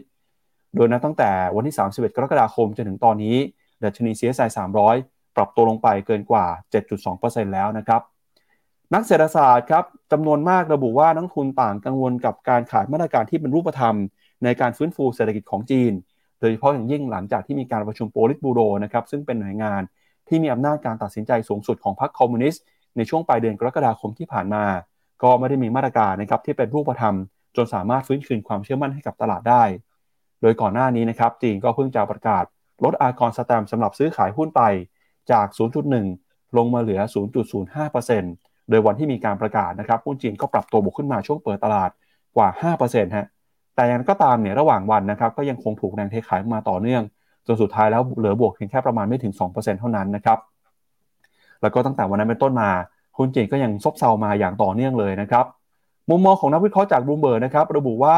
[0.00, 3.36] 300 โดยนับตั้งแต่วันที่ 31 กรกฎาคมจนถึงตอนนี้
[3.84, 6.46] ดัชนีเซียไซ300 ปรับตัวลงไปเกินกว่า
[6.98, 8.00] 7.2%แล้วนะครับ
[8.94, 13.94] นักเศรษฐศาสตร์ครับจำนวนมากระบุว่านักทุนต่างกังวลกับการขายมาตรการที่เป็นรูปธรรม
[14.44, 15.92] ในการฟื้นฟูเศรษฐกิจของจีน
[16.40, 19.82] โดยเฉพาะอย่างยิ่งหลังจากที่มีการประชุมโปลิตบูโรนะครับซึ่งเป็นหน่วยงาน
[20.28, 22.62] ที่มีอำนาจการตัดสินใจสูงสุดของพรรคคอมมิวนิสต์
[22.96, 24.64] ในช่วงปลายเดือนกรกฎาคมที่ผ่านมา
[25.22, 27.14] ก็ไม่ได้มีมาตรการนะครับที่เป็นรูปธรรม
[27.56, 29.64] จนสามารถฟื้นคืนความเชื่อมั่นให้กับตลาดได้
[30.42, 32.44] โดยก่อนหน้านี้นะครับจีนก็เพิ่งจะประกาศ
[32.84, 34.62] ลดอากรสแตมสำหรับซื้อขายหุ้นไป
[35.30, 35.46] จาก
[36.02, 37.00] 0.1 ลงมาเหลือ
[37.84, 41.90] 0.05%โดยวันที่มีการประกาศนะครับหุ้นจีนก็ปรับตัวบวกขึ้นมาช่วงเปิดตลาด
[42.36, 42.48] กว่า
[42.78, 43.26] 5%ฮะ
[43.74, 47.02] แต่ยังก็ตามเนี่ยระหว่างวันนะครับก็ยังคงถูกแรงเทขายมาต่อเนื่อง
[47.46, 50.38] จนสุดท้ายแล้วเหลือบวกเพียงแค่ประมาณไม่ถึง 2%เท่านั้นนะครับ
[51.62, 52.70] แล้วก็ตั้งแต่วันนั้นเป็นต้นมา
[53.16, 55.44] หุ้นจีนก็ยังซบเซามาอย่างต่อเนื่องเลยนะครับ
[56.10, 58.16] มุมมองของนักวิเคราะห์จากบลูเบอร์นะครับระบุว่า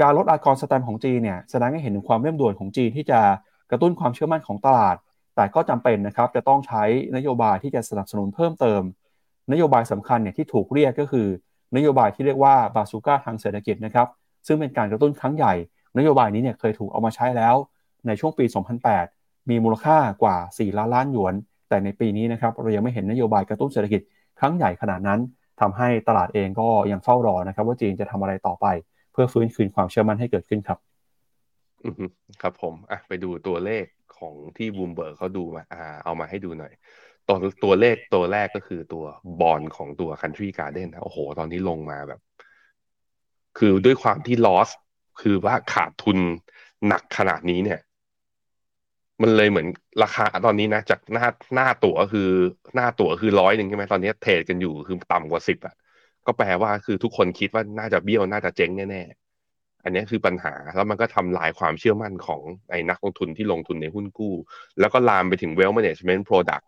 [0.00, 3.20] การลดอากรสแตมของจีนเนี่ยแสดงให้เห็นถึงความเร่งด่วนของจีนที่จะ
[3.70, 4.96] กระตุ้นความเชื่อมั่นของตลาด
[5.40, 6.84] แต่ก็จำเป็นนะครับจะต้องใช้
[7.16, 8.82] นโยบายที่จะสนับสนุนเพิ่มเติม
[9.52, 11.26] นโยบายสำคัญเนี่ยที่ถูกเรียกก็คือ
[11.76, 14.08] นโยบายที่เรียกว่าบาซูก้าทางเศรษฐกิจนะครับ
[14.46, 15.54] ซึ่งเป็นการกระตุ้นครั้งใหญ่
[15.98, 17.54] นโยบายนี้เนี่ยเคยถูกเอามาใช้แล้ว
[18.06, 18.44] ในช่วงปี
[18.96, 21.34] 2008 มีมูลค่ากว่า 4 ล้านล้านหยวน
[21.68, 24.00] แต่ในปีนี้นะครับเรายังไม่เห็นนโยบายกระตุ้นเศรษฐกิจ
[24.40, 25.20] ครั้งใหญ่ขนาดนั้น
[25.60, 28.66] ทำให้ตลาดเองก็ยังเฝ้ารอนะครับ ว่าจีนจะทำอะไรต่อไป
[29.12, 30.78] เพื่อฟื้นคืนความเชื่อมั่นให้เกิดขึ้นครับ
[32.42, 33.84] ครับผมอะไปดูตัวเลข
[34.20, 36.72] ของที่บูมเบิร์กเขาดูมาอ่าเอามาให้ดูหน่อย
[37.28, 39.04] ตัวตัวเลขตัวแรกก็คือตัว
[39.40, 42.20] บอลของตัว Country Garden นะโอ้โห ตอนนี้ลงมาแบบ
[43.58, 44.68] คือด้วยความที่ loss
[45.20, 46.18] คือว่าขาดทุน
[46.86, 47.80] หนักขนาดนี้เนี่ย
[49.22, 49.66] มันเลยเหมือน
[50.02, 52.28] ราคาตอนนี้นะ จากหน้าหน้าตั๋วคือ
[52.74, 55.74] หน้าตั๋วคือร้อยหนึ่งใช่ไหมตอนนี้เทรดกันอยู่คือต่ำกว่าสิบอะ
[56.26, 59.19] ก็แปลว่าคือทุกคนคิดว่าน่าจะเบี้ยวน่าจะเจ๊งแน่ๆ
[59.84, 64.34] อันนี้คือปัญหาแล้วมันก็ทำลายความเชื่อมั่นของไอ้นักลงทุนที่ลงทุนในหุ้นกู้
[64.80, 66.64] แล้วก็ลามไปถึง wealth management product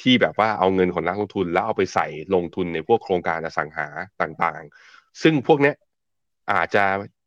[0.00, 3.86] ที่แบบว่าเอาเงินของนักลงทุนแล้วเอาไปใส่ลงทุนในพวกโครงการอสังหา
[4.22, 5.74] ต่างๆ ซึ่งพวกเนี้ย
[6.52, 6.84] อาจจะ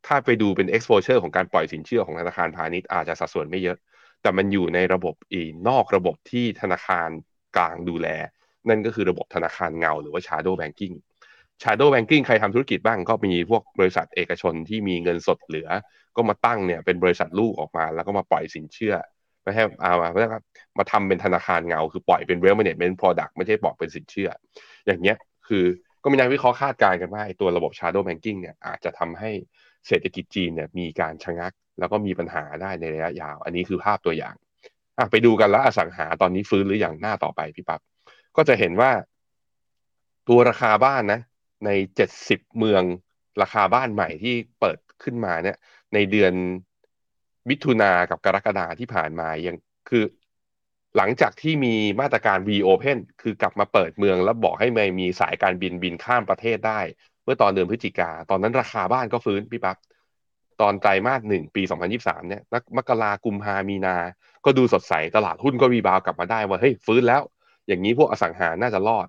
[0.07, 3.77] ถ้าไปดูเป็น exposure ของการปล่อยสินเชื่อของธนาคารพาณิชย์อาจจะสัดส่วนไม่เยอะ
[4.21, 7.09] แต่มันอยู่ในระบบอีนอกระบบที่ธนาคาร
[7.57, 8.07] กลางดูแล
[8.69, 10.95] นั่นก็คือระบบธนาคารเงาหรือว่า shadow banking
[11.63, 15.69] shadow banking ใครทำธุรกิจบ้างก็มีพวกบริษัทเอกชนที่มีเงินสดเหลือ
[16.15, 18.95] ก็มาตั้งเนี่ยเป็นบริษัทลูกออกมา แล้วก็มาปล่อยสินเชื่อ
[19.43, 20.43] ไม่ใช่เอามาไม่ใช่ครับ
[20.77, 24.29] มาทำเป็นธนาคารเงา คือปล่อยเป็น wealth management product ไม่ใช่บอกเป็นสินเชื่อ
[24.85, 25.63] อย่างเงี้ยคือ
[26.03, 29.31] ก็มีนักวิเคราะห์คาดการณ์กันว่าไอ้ตัวระบบ shadow banking เนี่ยอาจจะทำให้
[29.87, 34.35] เศรษฐกิจจีนเนี่ยมีการชะงัก แล้วก็มีปัญหาได้ในระยะยาว อันนี้คือภาพตัวอย่าง
[34.97, 37.81] อะไปดูกันแล้วอสังหาตอนนี้ฟื้นหรืออย่างหน้าต่อไปพี่ปับ๊บ
[38.37, 38.91] ก็จะเห็นว่า
[40.29, 41.19] ตัวราคาบ้านนะ
[41.65, 42.83] ในเจ็ดสิบเมือง
[43.41, 45.57] ราคาบ้านใหม่ที่เปิดขึ้นมาเนี่ย
[45.93, 46.33] ในเดือน
[47.49, 49.55] มิถุนากับกรกฎาที่ผ่านมายัง
[49.89, 50.03] คือ
[50.97, 56.79] หลังจากที่มีมาตรการ reopen คือกลับมาเปิดเมืองแล้วบอกให้ไม่มีสายการบินบินข้ามประเทศได้
[57.23, 59.77] เมื่อตอนเดือนพฤศจิกา ตอนนั้นราคาบ้านก็ฟื้นพี่ปับ๊บ
[60.61, 61.61] ตอนไตรมาสหนึ่งปี
[61.95, 63.95] 2023 เนี่ยนักมกรากุมภามีนา
[64.45, 67.21] ก็ดูสดใสตลาดหุ้นก็รีบาวกลับมาได้ว่าเฮ้ยฟื้นแล้ว
[67.67, 69.07] อย่างนี้พวกอสังหาน่าจะรอด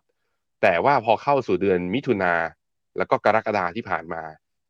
[0.63, 2.35] แต่ว่าพอเข้าสู่เดือนมิถุนา
[2.97, 4.23] แล้วก็กรกฎาที่ผ่านมา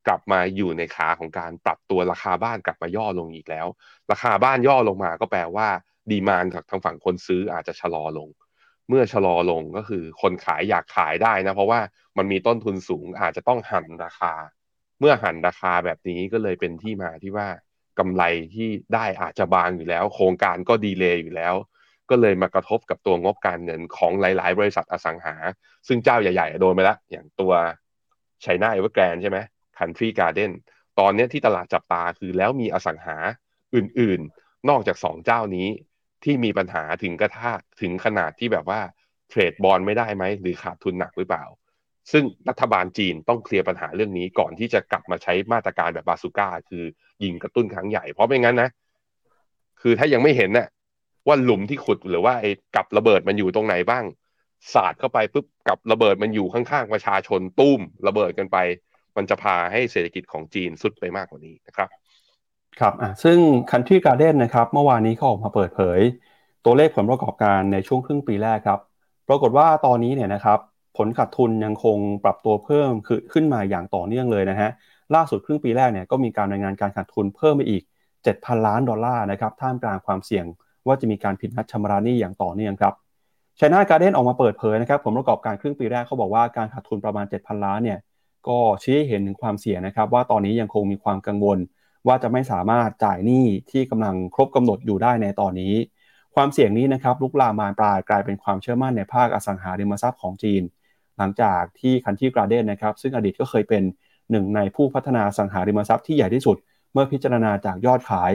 [0.07, 3.67] กลับมาอยู่ในขาของการปรับตัวราคาบ้านกลับมาย่อลงอีกแล้ว
[4.11, 5.69] ราคาบ้านย่อลงมาก็แปลว่า
[6.11, 8.29] ดีมานจากทางฝั่งคนซื้ออาจจะชะลอลง
[8.89, 11.81] เมื่อชะลอลงก็คือคนขายอยากขายได้นะ เพราะว่า
[12.19, 14.33] มันมีต้นทุนสูงอาจจะต้องหันราคา
[15.01, 17.49] เมื่อหันราคาแบบนี้ก็เลยเป็นที่มาที่ว่า
[17.99, 18.23] กำไร
[18.55, 21.55] ที่ได้อาจจะบางอยู่แล้ว โครงการก็ delay อยู่แล้ว
[22.11, 25.35] ก็เลยมากระทบกับตัวงบการเงินของหลาย ๆ บริษัทอสังหา
[25.89, 27.53] ซึ่งเจ้าใหญ่ ๆ โดนไปแล้ว อย่างตัว
[28.43, 29.39] China Evergrande ใช่ไหม
[29.79, 30.53] Country Garden
[30.99, 33.17] ตอนนี้ที่ตลาดจับตาคือแล้วมีอสังหา
[33.75, 35.69] อื่น ๆ นอกจากสองเจ้านี้
[36.25, 38.81] ที่มีปัญหาถึงกระทาถึงขนาดที่แบบว่า
[39.29, 41.45] trade bond ไม่ได้ไหม หรือขาดทุนหนักหรือเปล่า
[42.13, 46.85] ซึ่งรัฐบาลจีนต้อง clear ปัญหาเรื่องนี้ก่อนที่จะกลับมาใช้มาตรการแบบบาซูก้า คือ
[47.23, 48.69] ยิงกระตุ้นครั้งใหญ่ เพราะไม่งั้นนะ
[49.81, 50.69] คือถ้ายังไม่เห็นนะ่ะ
[51.27, 54.05] ว่าหลุมที่ขุดหรือว่าไอ้กับระเบิดมันอยู่ตรงไหนบ้าง
[54.75, 58.57] สาดเข้าไปปุ๊บกับระเบิดมันอยู่ข้างๆประชาชนตุ้มระเบิดกันไป
[59.17, 61.89] มันจะพาให้เศรษฐกิจของจีนสุดไปมากกว่านี้นะครับ
[62.81, 63.39] ครับอะซึ่ง
[63.71, 66.01] Country Garden นะครับเมื่อวานนี้เขาออกมาเปิดเผย
[66.65, 68.81] ตัวเลขผลประกอบการในช่วงครึ่งปีแรกครับ
[69.29, 70.59] ปรากฏว่าตอนนี้เนี่ยนะครับ
[70.97, 74.71] ผลขาดทุนยังคงปรับตัวเพิ่มคือขึ้นมาอย่างต่อเนื่องเลยนะฮะ
[75.15, 77.83] ล่าสุดครึ่งปีแรกเนี่ยก็มีการรายงานการขาดทุนเพิ่มไปอีก
[78.25, 80.47] 7,000 ล้านดอลลาร์นะครับท่ามกลางความเสี่ยง
[80.87, 82.95] ว่าจะมีการผิดนัดชำระหนี้อย่างต่อเนื่องครับ
[83.61, 87.99] ชน่าการ์เด้นออกมาเปิดเผยนะครับผลประกอบการครึ่งปีแรกเขาบอกว่าการขาดทุนประมาณ 7,000 ล้านเนี่ย
[88.49, 91.59] ก็ชี้ให้เห็นถึงความเสี่ยงนะครับ ว่าตอนนี้ยังคงมีความกังวล
[92.07, 95.75] ว่าจะไม่สามารถจ่ายหนี้ที่กำลังครบกำหนดอยู่ได้ในตอนนี้
[96.35, 100.63] ความเสี่ยงนี้นะครับลุกลามมาปลายกลายเป็นความเชื่อมั่นในภาคอสังหาริมทรัพย์ของจีน
[101.19, 103.83] หลังจากที่คันที่การ์เดนนะครับซึ่งอดีตก็เคยเป็น
[104.31, 106.57] หนึ่งในผู้พัฒนาสังหาริมทรัพย์ที่ใหญ่ที่สุด
[106.93, 108.33] เมื่อพิจารณาจากยอดขาย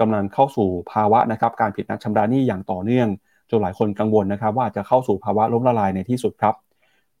[0.00, 3.08] กำลังเข้าสู่ภาวะนะครับการผิดนัดชำระหนี้อย่างต่อเนื่อง
[3.50, 6.54] จนหลายคนกังวลนะครับ ว่าจะเข้าสู่ภาวะล้มละลายในที่สุดครับ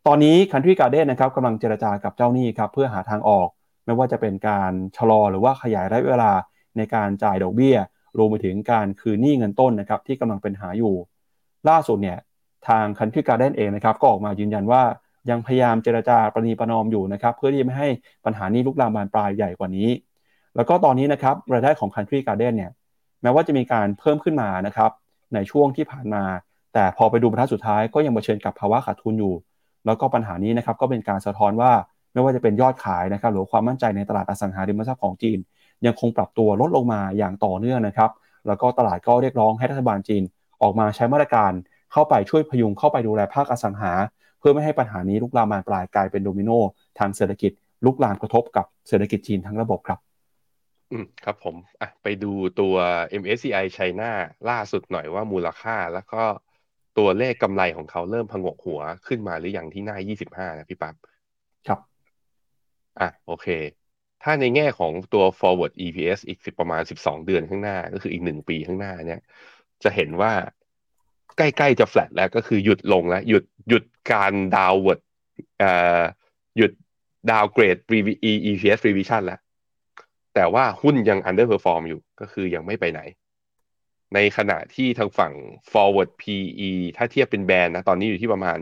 [0.06, 3.48] ตอนนี้ Country Garden นะครับกำลังเจรจากับเจ้าหนี้ครับเพื่อหาทางออก
[3.84, 6.32] ไม่ว่าจะเป็นการชะลอหรือว่าขยายระยะเวลา
[6.76, 7.76] ในการจ่ายดอกเบี้ย
[8.18, 10.94] รวมไปถึงการคืนหนี้เงินต้นนะครับที่กำลังเป็นหาอยู่
[11.68, 12.18] ล่าสุดเนี่ย
[12.68, 14.82] ทาง Country Garden เองนะครับก็ออกมายืนยันว่า
[15.30, 17.88] ยังพยายามเจรจาประนีประนอมอยู่นะครับเพื่อที่ไม่ให้
[18.24, 19.88] ปัญหานี้ลุกลามบานปลายใหญ่กว่านี้
[20.56, 22.70] แล้วก็ตอนนี้นะครับรายได้ของ Country Garden เนี่ย
[23.22, 24.90] แม้ว่าจะมีการเพิ่มขึ้นมานะครับ
[25.34, 26.24] ในช่วงที่ผ่านมา
[26.74, 29.34] แต่พอไปดูบรรทัดสุดท้ายก็ยังเผชิญกับภาวะขาดทุนอยู่
[29.86, 31.72] แล้วก็ปัญหานี้นะครับก็เป็นการสะท้อนว่า
[32.12, 35.38] ไม่ว่าจะเป็นยอดขายนะครับหรือความมั่นใจในตลาดอสังหาริมทรัพย์ของจีน
[35.86, 38.10] ยังคงปรับตัวลดลงมาอย่างต่อเนื่องนะครับ
[38.46, 40.22] แล้วก็ตลาดก็เรียกร้องให้รัฐบาลจีน
[40.62, 41.52] ออกมาใช้มาตรการ
[41.92, 43.92] เข้าไปช่วยพยุงเข้าไปดูแลภาคอสังหา
[44.38, 46.50] เพื่อไม่ให้ปัญหานี้ลุกลามบานปลายกลายเป็นโดมิโน
[46.98, 47.52] ทางเศรษฐกิจ
[47.84, 49.98] ลุกลามกระทบกับเศรษฐกิจจีนทั้งระบบครับ
[50.90, 52.74] อืมครับผมอะไปดูตัว
[53.22, 54.04] MSCI China
[54.48, 56.22] ล่าสุดหน่อยว่ามูลค่า แล้วก็
[56.98, 60.94] ตัวเลขกำไรของเขาเริ่มพงกหัวขึ้นมาหรือยังที่หน้า 25 นะพี่ปั๊บ
[61.66, 61.80] ครับ
[63.00, 63.46] อะโอเค
[64.22, 69.20] ถ้าในแง่ของตัว forward EPS อีกสิบประมาณ 12 เดือนข้างหน้า ก็คืออีกหนึ่งปีข้างหน้าเนี่ย
[69.84, 70.32] จะเห็นว่า
[71.36, 75.00] ใกล้ๆจะ flat แล้วก็คือหยุดลงแล้ว หยุดหยุดการ downward
[75.58, 75.70] เอ่
[76.00, 76.02] อ
[76.56, 76.72] หยุด
[77.30, 77.80] downgrade
[78.50, 79.40] EPS revision แล้ว
[80.38, 83.00] แต่ว่าหุ้นยัง underperform อร์มอยู่ก็คือยังไม่ไปไหน
[84.14, 85.32] ในขณะที่ทางฝั่ง
[85.72, 88.58] forward PE ถ้าเทียบเป็นแบรนด์นะ ตอนนี้อยู่ที่ประมาณ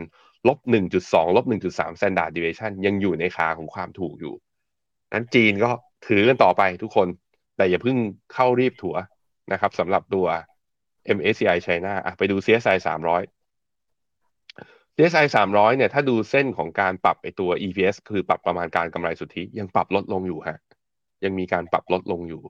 [0.47, 0.59] ลบ
[0.97, 4.33] 1.2ลบ1.3 standard deviation ยังอยู่ในขาของความถูกอยู่
[5.13, 5.71] นั้นจีนก็
[6.07, 7.07] ถือกันต่อไปทุกคน
[7.57, 7.97] แต่อย่าเพิ่ง
[8.33, 8.95] เข้ารีบถัว
[9.51, 10.27] นะครับสำหรับตัว
[11.17, 13.37] MSCI China อะไปดู CSI 300
[14.95, 20.59] CSI 300เนี่ยถ้าดูเส้นของการปรับไอตัว EPS คือปรับประมาณการกำไรสุทธิยังปรับลดลงอยู่ฮะ
[21.25, 22.41] ยังมีการปรับลดลงอยู่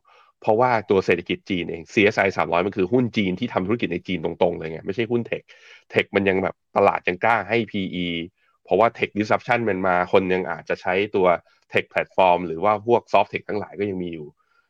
[0.41, 5.41] เพราะว่าตัวเศรษฐกิจจีนเอง CSI 300 มันคือหุ้นจีนที่ทำธุรกิจในจีนตรงๆเลยไงไม่ใช่หุ้นเทค
[5.91, 8.07] tech มันยังแบบตลาดยังกล้าให้ PE
[8.63, 11.27] เพราะว่า tech disruption มันมาคนยังอาจจะใช้ตัว
[11.69, 14.27] tech platform หรือว่าพวก soft tech ทั้งหลายก็ยังมีอยู่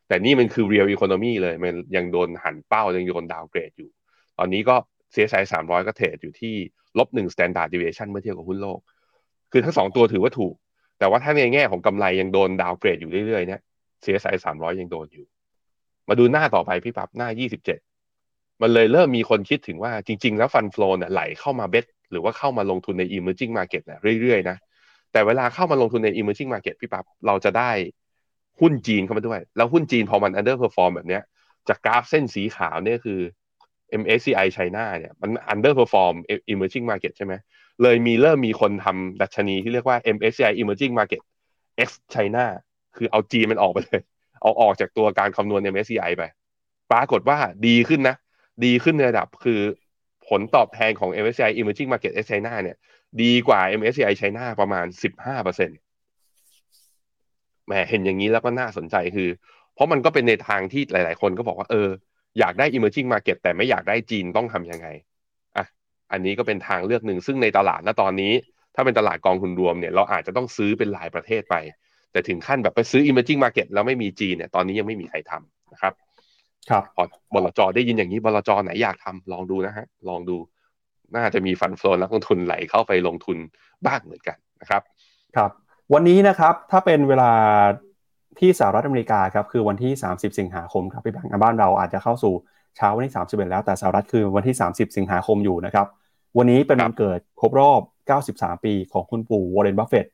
[0.07, 3.89] แต่นี่มันคือ real economy เลย มันยังโดนหั่นเป้า ยังโดน downgrade อยู่
[4.37, 4.75] ตอนนี้ก็
[5.13, 6.55] CSI 300 ก็ trade อยู่ที่
[6.97, 8.79] ลบหนึ่ง standard deviation เมื่อเทียบกับหุ้นโลก
[9.51, 10.55] คือทั้งสองตัวถือว่าถูก
[10.99, 13.61] แต่ว่าถ้าในแง่ของกำไรยังโดน downgrade อยู่เรื่อยๆเนี่ย
[14.03, 15.25] CSI 300 ยังโดนอยู่
[16.09, 24.57] มาดูหน้าต่อไปพี่ปั๊บหน้า 27 มันเลยเริ่มมีคนคิดถึงว่าจริง ๆ แล้ว fund flow เนี่ยไหลเข้ามาเบ็ดหรือว่าเข้ามาลงทุนใน emerging market เนี่ยเรื่อยๆนะ
[25.11, 27.71] แต่เวลาเข้ามาลงทุนใน emerging market พี่ปับ๊บเราจะได้
[28.59, 31.23] หุ้นจีนเข้ามาด้วย แล้วหุ้นจีนพอมัน underperform แบบเนี้ย
[31.69, 33.19] จากกราฟเส้นสีขาวเนี่ยคือ
[34.01, 36.15] MSCI China เนี่ยมัน underperform
[36.53, 37.33] emerging market ใช่ไหม
[37.81, 41.21] เลยมีเริ่มมีคนทำดัชนีที่เรียกว่า MSCI emerging market
[41.87, 42.45] X China
[42.97, 44.01] คือเอาจีนมันออกไปเลย
[44.41, 46.23] เอาออกจากตัวการคำนวณ MSCI ไป
[46.91, 47.37] ปรากฏว่า
[47.67, 48.15] ดีขึ้นนะ
[48.65, 49.59] ดีขึ้นในระดับคือ
[50.27, 52.77] ผลตอบแทนของ MSCI emerging market X China เนี่ย
[53.21, 54.85] ดีกว่า MSCI China ประมาณ
[55.17, 55.77] 15เปอร์เซ็นต์
[57.65, 59.29] แหมเห็นอย่างนี้แล้วก็น่าสนใจคือ
[59.73, 61.89] เพราะมันก็เป็นในทางที่หลาย ๆ คนก็บอกว่าเออ
[62.39, 64.87] อยากได้ emerging market แต่ไม่อยากได้จีนต้องทำยังไง
[65.57, 65.65] อะ
[66.11, 68.33] อันนี้ก็เป็นทางเลือกหนึ่งซึ่งในตลาดณตอนนี้
[68.75, 71.55] ถ้าเป็นตลาดกองทุนรวมเนี่ยเราอาจจะต้องซื้อเป็นหลายประเทศไป
[72.17, 75.93] แต่ถึงขั้นแบบไปซื้อ emerging market แล้วไม่มีจีนเนี่ยตอนนี้ยังไม่มีใครทำนะครับ
[76.69, 77.03] ครับพอ
[77.33, 80.37] บลจได้ยินอย่างนี้บลจไหนอยากทำลองดูนะฮะลองดู
[81.13, 83.37] น่าจะมี fund flow นักลงทุนไหลเข้าไปลงทุน
[83.85, 84.81] บ้างเหมือนกันนะครับ
[85.35, 85.51] ครับ
[85.93, 87.31] วันนี้นะครับถ้าเป็นเวลา
[88.39, 92.33] ที่สหรัฐอเมริกาครับคือวันที่ 30 สิงหาคมครับพี่แบงค์บ้านเราอาจจะเข้าสู่
[92.77, 95.87] เช้าวันที่ 31 แล้วแต่สหรัฐคือวันที่ 30 สิงหาคมอยู่นะครับ
[96.37, 97.81] วันนี้เป็นวันเกิดครบรอบ
[98.23, 100.11] 93 ปีของคุณปู่วอร์เรนบัฟเฟตต์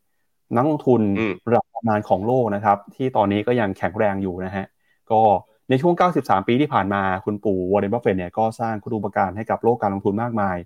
[0.55, 4.65] นักลงทุนอืมระดับตำนานของโลกนะครับ ที่ตอนนี้ก็ยังแข็งแรงอยู่นะฮะ
[5.11, 5.21] ก็
[5.69, 10.57] ในช่วง 93 ปีที่ผ่านมาคุณปู่วอร์เรนบัฟเฟตต์เนี่ยก็สร้างคุณูปการให้กับโลกการลงทุนมากมาย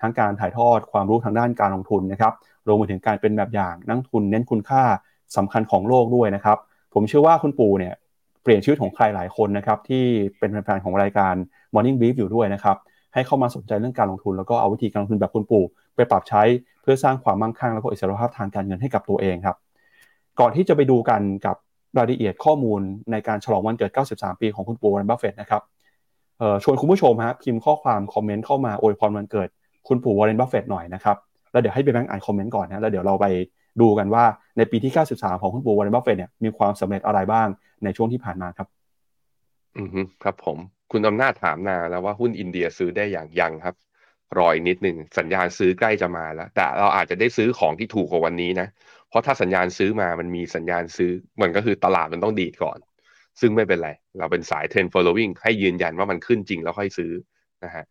[0.00, 2.32] ทั้งการถ่ายทอดความรู้ทางด้านการลงทุนนะครับ
[2.66, 4.82] รวมไปถึงการเป็นแบบอย่างนักลงทุนเน้นคุณค่า
[5.36, 6.58] สำคัญของโลกด้วยนะครับ
[6.94, 7.94] ผมเชื่อว่าคุณปู่เนี่ย
[8.42, 10.04] เปลี่ยนชีวิตของใครหลายคนนะครับที่
[10.38, 11.34] เป็นแฟนๆของรายการ
[11.74, 12.76] Morning Brief อยู่ด้วยนะครับ
[13.14, 15.64] ให้เข้ามาสนใจเรื่องการลงทุน แล้วก็เอาวิธีการลงทุนแบบคุณปู่
[15.96, 16.42] ไปปรับใช้
[16.82, 19.56] เพื่อสร้างความมั่งคั่งแล้วก็อิสรภาพทางการเงินให้กับตัวเองครับ
[20.40, 21.56] ก่อนที่จะไปดูกันกับ
[21.98, 25.62] รายละเอียดข้อมูลในการฉลองวันเกิด 93 ปีของคุณปู่วอร์เรนบัฟเฟตต์นะครับ
[26.64, 29.48] ชวนคุณผู้ชมฮะพิมพ์ข้อความ comment เข้ามาอวยพรวันเกิด
[29.88, 31.16] คุณปู่วอร์เรนบัฟเฟตต์หน่อยนะครับ
[31.52, 33.26] แล้วเดี๋ยวให้พี่แบงค์อ่าน comment ก่อนนะแล้วเดี๋ยวเราไป
[33.80, 34.24] ดูกันว่า
[34.56, 37.48] ในปีที่ 93 ของคุณปู่วอร์เรนบัฟเฟตต์เนี่ยมีความสำเร็จอะไรบ้าง
[37.84, 38.68] ในช่วงที่ผ่านมาครับ
[39.78, 39.88] อือ
[40.22, 40.58] ครับผม
[40.96, 43.74] คุณอำนาจถามมาแล้วว่าหุ้นอินเดียซื้อได้หรือยังครับ
[44.38, 48.68] รออีกนิดหนึ่งสัญญาณซื้อใกล้จะมาแล้ว แต่เราอาจจะได้ซื้อของที่ถูกกว่าวันนี้นะ
[49.08, 51.10] เพราะถ้าสัญญาณซื้อมามันมีสัญญาณซื้อ
[51.42, 52.78] มันก็คือตลาดมันต้องดีดก่อน
[53.40, 57.12] ซึ่งไม่เป็นไร เราเป็นสายเทรน following ให้ยืนยันว่ามันขึ้นจริงแล้วค่อยซื้อ
[57.64, 57.84] นะฮะ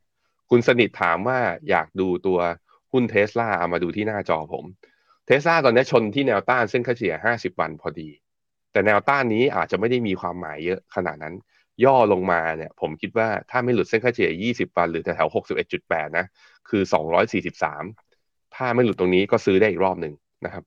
[0.49, 1.39] คุณสนิทถามว่า
[1.69, 2.39] อยากดูตัว
[2.91, 4.65] หุ้นเทสลาเอามาดูที่หน้าจอผม
[5.25, 8.09] เทสลาตอนนี้ชนที่แนวต้านเส้นค่าเฉลี่ย 50 วันพอดี
[8.71, 11.35] แต่แนวต้านนี้อาจจะไม่ได้มีความหมายเยอะขนาดนั้น
[11.85, 15.35] ย่อลงมาเนี่ย ผมคิดว่าถ้าไม่หลุดเส้นค่าเฉลี่ย 20 วัน หรือแถวๆ
[15.71, 16.25] 61.8 นะ
[16.69, 16.81] คือ
[17.69, 20.13] 243 ถ้าไม่หลุดตรงนี้ก็ซื้อได้อีกรอบหนึ่ง
[20.45, 20.63] นะครับ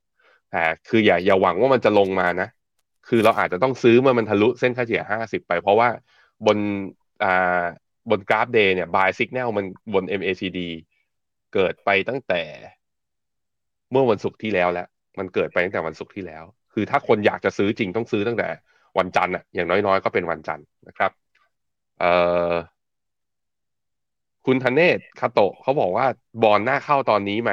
[0.50, 2.48] แต่คืออย่าอย่าหวังว่ามันจะลงมานะ
[3.08, 5.88] คือเราอาจจะต้องซื้อเมื่อมันทะลุเส้นค่าเฉลี่ย 50 ไป เพราะว่า
[6.46, 6.58] บน
[7.24, 7.64] อ่า
[8.10, 10.60] บนกราฟเดย์เนี่ย buy signal มันบน MACD
[11.54, 12.42] เกิดไปตั้งแต่
[13.90, 14.88] เมื่อวันศุกร์ที่แล้วแล้ว
[15.18, 18.48] มันเกิดไปตั้งแต่วันศุกร์ที่แล้ว คือถ้าคนอยากจะซื้อจริงต้องซื้อตั้งแต่
[18.98, 21.10] วันจันทร์อะอย่างน้อยๆ ก็เป็นวันจันทร์นะครับ
[21.98, 22.06] เอ่อ
[24.44, 26.06] คุณธเนศคาโตะเขาบอกว่า
[26.42, 27.52] บอลหน้าเข้าตอนนี้ไหม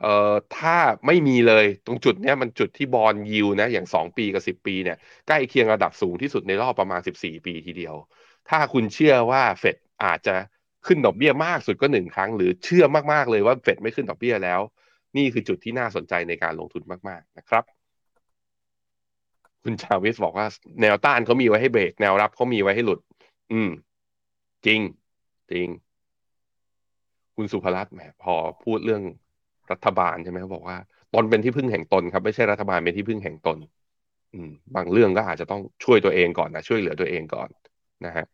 [0.00, 0.76] เอ่อถ้า
[1.06, 7.94] ไม่มีเลยตรงจุดเนี้ยมันจุดที่บอลยิวนะ อย่างสองปีกับสิบปีเนี่ยใกล้เคียงระดับสูงที่สุดในรอบประมาณสิบสี่ปีทีเดียว
[8.48, 10.34] ถ้าคุณเชื่อว่าเฟดอาจจะ
[10.86, 14.60] ขึ้นดอกเบี้ยมากสุดก็หนึ่งครั้ง หรือเชื่อมากๆเลยว่าเฟดไม่ขึ้นดอกเบี้ยแล้ว
[15.16, 17.77] นี่คือจุดที่น่าสนใจในการลงทุนมากๆนะครับ
[19.70, 20.46] คุณชาวิสบอกว่า
[20.82, 23.00] แนวต้านเขามีไว้ให้เบรก แนวรับเขามีไว้ให้หลุด
[23.52, 23.70] อืม
[24.66, 24.80] จริง
[25.50, 25.68] จริง
[27.36, 29.02] คุณสุภรัตน์แหมพอพูดเรื่อง
[29.72, 30.76] รัฐบาลใช่ไหมเขาบอกว่า
[31.14, 33.58] ตนเป็นที่พึ่งแห่งตนครับ ไม่ใช่รัฐบาลเป็นที่พึ่งแห่งตน
[34.34, 37.48] อืม บางเรื่องก็อาจจะต้องช่วยตัวเองก่อนนะช่วยเหลือตัวเองก่อน
[38.06, 38.24] นะฮะ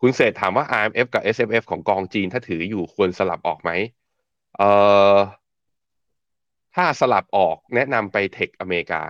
[0.00, 3.70] คุณเศษถามว่า RMF กับ SMF ของกองจีนถ้าถืออยู่ควรสลับออกไหม
[4.56, 4.70] เอ่
[5.14, 5.16] อ
[6.74, 9.02] ถ้าสลับออกแนะนำไป tech อเมริกา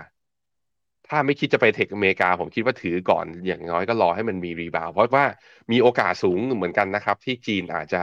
[1.11, 5.27] ถ้าไม่คิดจะไป tech อเมริกา ผมคิดว่าถือก่อนอย่างน้อยก็รอให้มันมี rebound เพราะว่า
[5.73, 8.03] มีโอกาสสูงเหมือนกันนะครับ ที่จีนอาจจะ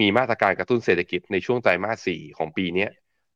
[0.00, 2.86] มีมาตรการกระตุ้นเศรษฐกิจในช่วงไตรมาสสี่ของปีนี้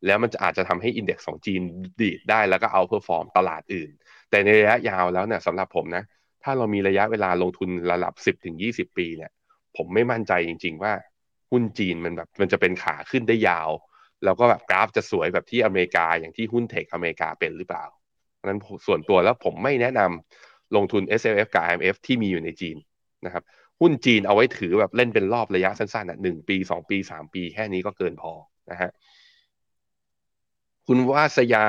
[0.07, 1.63] แล้วมันจะอาจจะทำให้ index ของจีน
[2.01, 3.91] ดีดได้แล้วก็ outperform ตลาดอื่น
[4.31, 6.05] แต่ในระยะยาวแล้วเนี่ยสำหรับผมนะ
[6.43, 9.31] ถ้าเรามีระยะเวลาลงทุนระดับสิบถึงยี่สิบปีเนี่ย
[9.77, 10.93] ผมไม่มั่นใจจริง ๆ ว่า
[11.51, 13.71] หุ้นจีนมันแบบมันจะเป็นขาขึ้นได้ยาว
[14.25, 17.85] แล้วก็แบบกราฟจะสวยแบบที่อเมริกาอย่างที่หุ้นเทคอเมริกาเป็นหรือเปล่า
[18.41, 22.77] เพราะนั้นส่วนตัวแล้วผมไม่แนะนำลงทุน S L F กับ I M F ที่มีอยู่ในจีน
[23.27, 23.43] นะครับ
[23.81, 28.33] หุ้นจีนเอาไว้ถือแบบเล่นเป็นรอบระยะสั้นๆอะหนึ่งปีสองปีสามปี แค่นี้ก็เกินพอ
[28.71, 28.91] นะฮะ
[30.87, 31.67] คุณวาสยา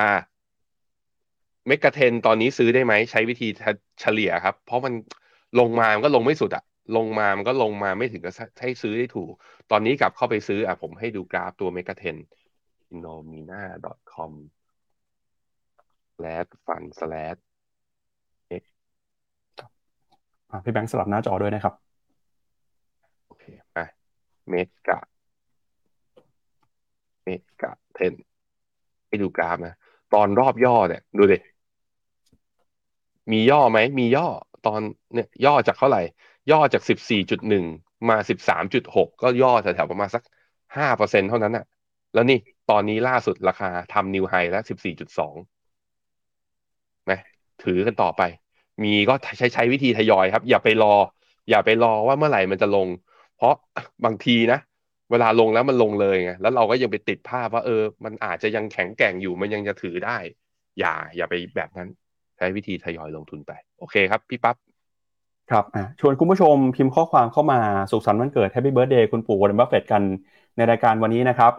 [1.68, 3.48] เมกะเทนตอนนี้ซื้อได้ไหม ใช้วิธี
[4.02, 4.94] เฉลี่ยครับ เพราะมัน
[5.60, 6.64] ลงมามันก็ลงไม่สุดอะ
[6.98, 9.32] ลงมามันก็ลงมาไม่ถึงกับให้ซื้อได้ถูก
[9.72, 12.18] ตอนนี้กลับเข้าไปซื้ออะผมให้ดูกราฟตัวเมกะเทน
[12.96, 14.32] inomina.com
[16.22, 17.40] slash fund slash
[18.62, 18.64] x
[20.64, 21.74] พี่แบงค์สลับหน้าจอด้วยนะครับ
[23.28, 23.44] โอเค
[23.76, 23.86] มา
[24.50, 24.54] เม
[24.88, 25.00] กะ
[27.24, 27.30] เม
[27.62, 28.14] กะเทน
[29.08, 29.76] ให้ดูกราฟนะ
[30.14, 31.38] ตอนรอบย่อเนี่ย ดูดิ
[33.32, 34.28] มีย่อไหม มีย่อ
[34.68, 34.82] ตอน
[35.14, 36.02] เนี่ยย่อจากเท่าไหร่
[36.52, 37.66] ย่อจากสิบสี่จุดหนึ่ง
[38.10, 40.24] มาสิบสามจุดหกก็ย่อแถวๆประมาณสัก
[40.78, 41.66] ห้าเปอร์เซ็นเท่านั้นน่ะ
[42.14, 42.38] แล้วนี่
[42.70, 45.51] ตอนนี้ล่าสุดราคาทำนิวไฮแล้วสิบสี่จุดสองไหม
[47.64, 48.22] ถือกันต่อไป
[48.84, 50.94] มีก็ใช้ใช้วิธีทยอยครับ อย่าไปรอ
[51.50, 52.88] อย่าไปรอว่าเมื่อไหร่มันจะลง
[53.38, 53.54] เพราะ
[54.06, 54.60] บางทีนะ
[55.12, 60.18] เวลาลงแล้วมันลงเลยไงแล้วเราก็ยังไปติดภาพว่าเออ มันอาจจะยังแข็งแกร่งอยู่มันยังจะถือได้
[60.80, 61.90] อย่า อย่าไปแบบนั้น
[62.38, 64.56] ใช้วิธีทยอยลงทุนไป โอเคครับพี่ปั๊บ
[65.52, 65.66] ครับ
[66.00, 67.60] ชวนคุณผู้ชมพิมพ์ข้อความเข้ามา
[67.92, 70.02] สุขสันต์วันเกิด Happy Birthday คุณปู่วอร์เรนบัฟเฟตต์กัน
[70.58, 71.54] ในรายการวันนี้นะครับ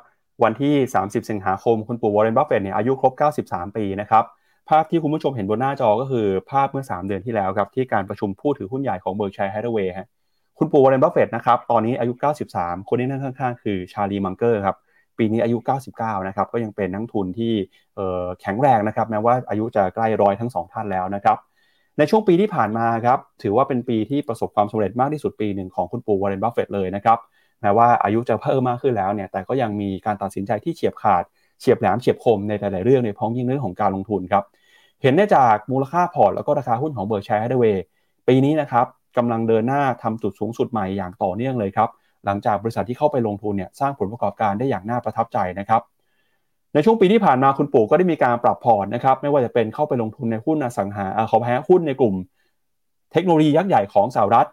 [0.44, 0.74] วันที่
[1.04, 3.12] 30 สิงหาคมคุณปู่วอร์เรนบัฟเฟตต์เนี่ยอายุครบ
[3.44, 4.24] 93 ปีนะครับ
[4.68, 10.08] ภาพที่คุณผู้ชมเห็นบนหน้าจอก็คือภาพเมื่อ 3 เดือนที่แล้วครับ ที่การประชุมผู้ถือหุ้นใหญ่ของ Berkshire Hathaway ฮะ
[10.58, 12.12] คุณปู่วอร์เรนบัฟเฟตต์นะครับ ตอนนี้อายุ
[12.50, 14.76] 93 คนที่นั่งข้างๆ คือชาร์ลีมังเกอร์ครับ
[15.18, 15.58] ปีนี้อายุ
[15.92, 17.52] 99 นะครับ ก็ยังเป็นนักลงทุนที่
[18.40, 21.36] แข็งแรงนะครับ แม้ว่าอายุจะใกล้ร้อยทั้งสองท่านแล้วนะครับ
[21.98, 27.18] ในช่วงปีที่ผ่านมาครับ ถือว่าเป็นปีที่ประสบความสำเร็จมากที่สุดปีหนึ่งของคุณปู่วอร์เรนบัฟเฟตต์เลยนะครับ
[27.62, 31.22] แม้ว่าอายุจะเพิ่มมากขึ้นแล้วเนี่ย แต่ก็ยังมีการตัดสินใจที่เฉียบขาด
[31.62, 34.44] เฉียบแหลมเฉียบคมในหลาย ๆ เรื่องโดยเฉพาะอย่างยิ่งเรื่องของการลงทุนครับ
[35.02, 37.82] เห็นได้จากมูลค่า port แล้วก็ราคาหุ้นของ Berkshire Hathaway
[38.28, 38.86] ปีนี้นะครับ
[39.16, 41.88] กำลังเดินหน้าทำจุดสูงสุดใหม่อย่างต่อเนื่องเลยครับ
[42.24, 45.82] หลังจากบริษัทที่เข้าไปลงทุนเนี่ยสร้างผลประกอบการได้อย่างน่าประทับใจนะครับ
[46.74, 52.14] ในช่วงปีที่ผ่านมาคุณปู่ก็ได้มีการปรับพอร์ตนะครับ ไม่ว่าจะเป็นเข้าไปลงทุนในหุ้นอสังหาขอแพ้หุ้นในกลุ่ม
[53.12, 54.48] เทคโนโลยียักษ์ใหญ่ของสหรัฐ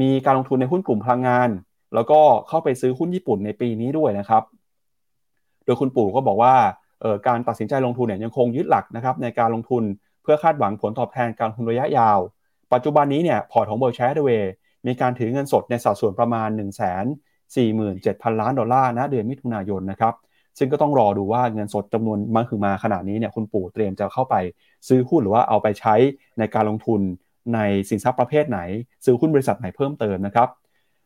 [0.00, 1.48] มีการลงทุนในหุ้นกลุ่มพลังงาน
[1.94, 4.42] แล้วก็เข้าไปซื้อหุ้นญี่ปุ่นในปีนี้ด้วยนะครับ
[5.64, 6.54] โดยคุณปู่ก็บอกว่า
[7.26, 9.82] การตัดสินใจลงทุนเนี่ยยังคงยึดหลักนะครับในการลงทุน
[10.22, 12.18] เพื่อคาดหวังผลตอบแทนการลงทุนระยะยาว
[12.72, 14.52] ปัจจุบันนี้เนี่ย port ของ Berkshire Hathaway
[14.86, 17.68] มีการถือเงินสดในสัดส่วนประมาณ 1 4 7 0
[18.24, 20.14] 0 0 ล้านดอลลาร์นะเดือนมิถุนายนนะครับ
[20.58, 24.34] ซึ่งก็ต้องรอดูว่าเงินสดจำนวนมากคือมาขนาดนี้เนี่ยคุณปู่เตรียมจะเข้าไป
[24.88, 25.94] ซื้อหุ้นหรือว่าเอาไปใช้
[26.38, 27.00] ในการลงทุน
[27.54, 27.58] ใน
[27.90, 28.60] สินทรัพย์ประเภทไหน
[29.04, 30.48] ซื้อหุ้นบริษัทไหนเพิ่มเติมนะครับ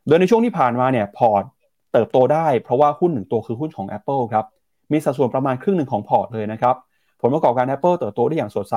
[0.07, 1.45] โดยในช่วงที่ผ่านมาเนี่ย port
[1.93, 4.47] เติบโตได้เพราะว่าหุ้นหนึ่งตัวคือหุ้นของ Apple ครับ
[4.93, 6.77] มีสัดส่วนประมาณครึ่งหนึ่งของ port เลยนะครับ
[7.21, 8.77] ผลประกอบการ Apple เติบโตได้อย่างสดใส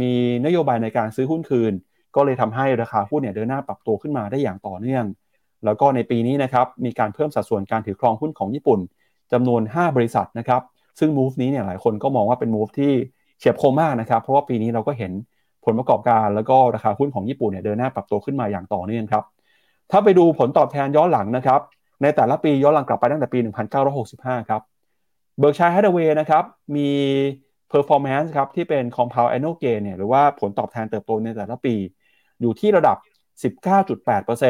[0.00, 0.12] มี
[0.46, 1.72] นโยบายในการซื้อหุ้นคืน
[2.16, 5.04] ก็เลยทำให้ราคาหุ้นเนี่ยเดินหน้าปรับตัวขึ้นมาได้อย่างต่อเนื่อง
[5.64, 8.80] แล้วก็ในปีนี้นะครับ มีการเพิ่มสัดส่วนการถือครองหุ้นของญี่ปุ่น
[9.32, 10.62] จำนวน 5 บริษัทนะครับ
[10.98, 12.92] ซึ่ง move นี้เนี่ยหลายคนก็มองว่าเป็น move ที่
[13.38, 15.12] เฉียบคมมากนะครับ เพราะว่าปีนี้เราก็เห็น
[15.64, 19.24] ผลประกอบการแล้วก็ราคาหุ้นของญี่ปุ่นเนี่ยเดินหน้าปรับตัวขึ้นมาอย่างต่อเนื่องครับ
[19.90, 21.60] ถ้าไปดูผลตอบแทนย้อนหลังนะครับ
[22.02, 23.38] ในแต่ละปีย้อนหลังกลับไปตั้งแต่ปี
[23.94, 24.62] 1965 ครับ
[25.38, 26.44] Berkshire Hathaway นะครับ
[26.76, 26.90] มี
[27.72, 31.74] performance ครับที่เป็น compound annual gain เนี่ยหรือว่าผลตอบแทนเติบโตในแต่ละปี
[32.40, 32.96] อยู่ที่ระดับ
[33.42, 34.44] 19.8%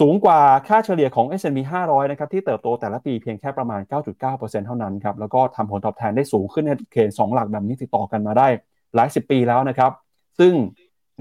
[0.00, 3.80] สูงกว่าค่าเฉลี่ยของ S&P 500 นะครับที่เติบโตแต่ละปีเพียงแค่ประมาณ
[4.22, 8.48] 9.9%เท่านั้นครับแล้วก็ทำผลตอบแทนได้สูงขึ้นในเลข2หลักแบบนี้ติดต่อกันมาได้
[8.94, 9.92] หลายสิบปีแล้วนะครับ
[10.38, 10.52] ซึ่ง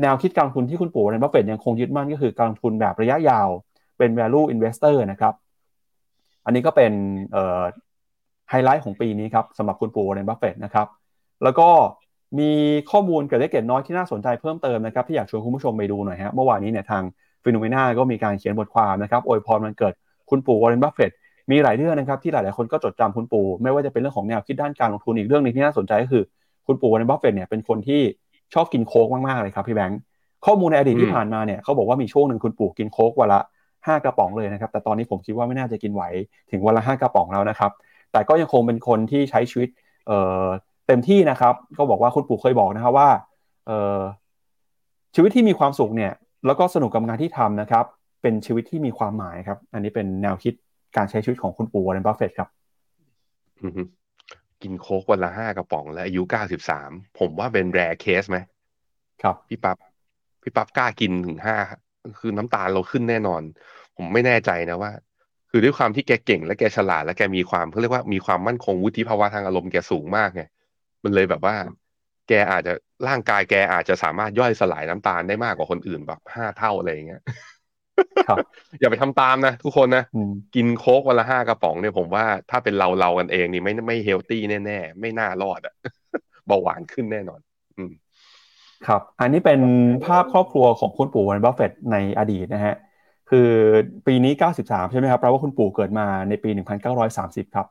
[0.02, 3.50] แนวคิดการลงทุนที่คุณปู่วอร์เรนบัฟเฟตต์ยังคงยึดมั่นก็คือการลงทุนแบบระยะยาว
[4.04, 5.34] เป็น value investor นะครับ
[6.46, 6.92] อันนี้ก็เป็น
[8.50, 10.88] ไฮไลท์ของปีนี้ครับสำหรับคุณปู่วอร์เรนบัฟเฟตต์นะครับ
[11.44, 11.70] แล้วก็
[12.40, 12.52] มี
[12.92, 17.04] ข้อมูลเกร็ดเล็กเกร็ดน้อยที่น่าสนใจเพิ่มเติมนะครับที่อยากชวนคุณผู้ชมไปดูหน่อยฮะเมื่อวานนี้เนี่ยทาง
[17.44, 19.94] Finnomena ก็มีการเขียนบทความนะครับอวยพรวันเกิด
[20.30, 21.12] คุณปู่วอร์เรนบัฟเฟตต์
[21.52, 26.24] มีหลายเรื่องนะครับที่หลาย ๆ คนก็จดจำคุณปู่ไม่ว่าจะเป็นเรื่องของแนวคิดด้านการลงทุนอีกเรื่องนึงที่น่าสนใจก็คือ
[26.68, 28.02] คุณปู่วอร์เรนบัฟเฟตต์เนี่ยเป็นคนที่
[28.54, 30.00] ชอบกินโค้กมาก ๆ เลยครับพี่แบงค์
[30.46, 33.42] ข้อมูลในอดีตที่ผ่านมาเนี่ยเขาบอกว่ามีช่วงหนึ่งคุณปู่กินโค้กวันละ
[33.88, 36.04] ห้ากระป๋องเลยนะครับ แต่ตอนนี้ผมคิดว่าไม่น่าจะกินไหว
[36.52, 37.72] ถึงวันละห้ากระป๋องแล้วนะครับ
[38.12, 39.70] แต่ก็ยังคงเป็นคนที่ใช้ชีวิต
[40.08, 43.10] เต็มที่นะครับ ก็บอกว่าคุณปู่เคยบอกนะครับว่า
[45.16, 46.14] ชีวิตที่มีความสุขเนี่ย
[46.46, 47.86] แล้วก็สนุกกับงานที่ทำนะครับ
[48.22, 50.54] เป็นชีวิตที่มีความหมายครับ อันนี้เป็นแนวคิด
[50.98, 52.50] การใช้ชีวิตของคุณปู่วอร์เรนบัฟเฟตต์ครับ
[54.62, 58.38] กินโค้กวันละห้ากระป๋อง และอายุเก้าสิบสามผมว่าเป็น rare case ไหม
[59.24, 59.78] ครับ พี่ปั๊บ
[60.44, 61.58] พี่ปั๊บกล้ากินถึงห้า
[62.20, 63.42] คือน้ำตาลเราขึ้นแน่นอน
[63.98, 64.92] ผมไม่แน่ใจนะว่า
[65.50, 70.44] คือด้วยความที่แกเก่ง และแกฉลาดและแกมีความเขาเรียกว่ามีความมั่นคงวุฒิภาวะทางอารมณ์แกสูงมากไง
[71.04, 71.56] มันเลยแบบว่า
[72.30, 72.74] แกอาจจะ
[73.08, 77.22] ร่างกายแกอาจจะสามารถย่อยสลายน้ำตาลได้มากกว่าคนอื่นแบบห้าเท่าอะไรอย่างเงี้ย
[78.28, 78.38] ครับ
[78.80, 80.04] อย่าไปทำตามนะทุกคนนะ
[80.56, 85.74] กินโค้กวันละห้ากระป๋องเนี่ยผมว่าถ้าเป็นเราเรากันเองนี่ไม่ไม่ healthy แน่ๆ ไม่น่ารอดอะ
[86.48, 87.40] เบาหวานขึ้นแน่นอน
[87.78, 87.92] อืม
[88.88, 89.62] ครับ อันนี้เป็น
[90.06, 92.76] ภาพครอบครัวของคุณปู่วอร์เรนบัฟเฟตในอดีตนะฮะ
[93.30, 93.50] คือ
[94.08, 96.50] ปีนี้ 93 ใช่ไหมครับ แปลว่าคุณปู่เกิดมาในปี
[97.04, 97.68] 1930 ครับ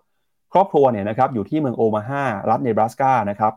[0.52, 3.52] ครอบครัวเนี่ยนะครับอยู่ที่เมืองโอมาฮา รัฐเนบราสกา นะครับ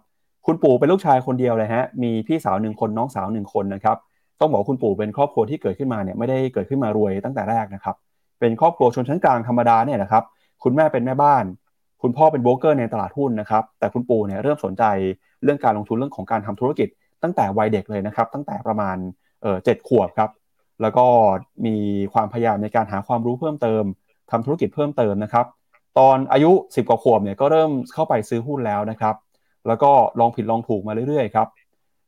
[0.45, 3.97] คุณปู่เป็นลูกชายคนเดียวเลยฮะ มีพี่สาวหนึ่งคนน้องสาวหนึ่งคนนะครับ
[4.39, 7.95] ต้องบอกคุณปู่เป็นครอบครัวที่เกิดขึ้นมาเนี่ยไม่ได้เกิดขึ้นมารวยตั้งแต่แรกนะครับ
[8.39, 10.23] เป็นครอบครัวชนชั้นกลางธรรมดาเนี่ยนะครับ
[10.63, 11.43] คุณแม่เป็นแม่บ้าน
[12.01, 14.83] คุณพ่อเป็นโบรกเกอร์ในตลาดหุ้นนะครับ แต่คุณปู่เนี่ยเริ่มสนใจ
[15.43, 16.87] เรื่องการลงทุนเรื่องของการทำธุรกิจ
[17.23, 18.97] ตั้งแต่วัยเด็กเลยนะครับ ตั้งแต่ประมาณ
[19.65, 20.29] เจ็ดขวบครับ
[20.81, 21.05] แล้วก็
[21.65, 21.75] มี
[22.13, 23.83] ความพยายามในการหาความรู้เพิ่มเติม
[24.31, 25.45] ทำธุรกิจเพิ่มเติมนะครับ
[25.99, 29.15] ตอนอายุ 10 กว่าขวบเนี่ยก็เริ่มเข้าไปซื้อหุ้นแล้วนะครับ
[29.67, 31.47] แล้วก็ลองผิดลองถูกมาเรื่อยๆครับ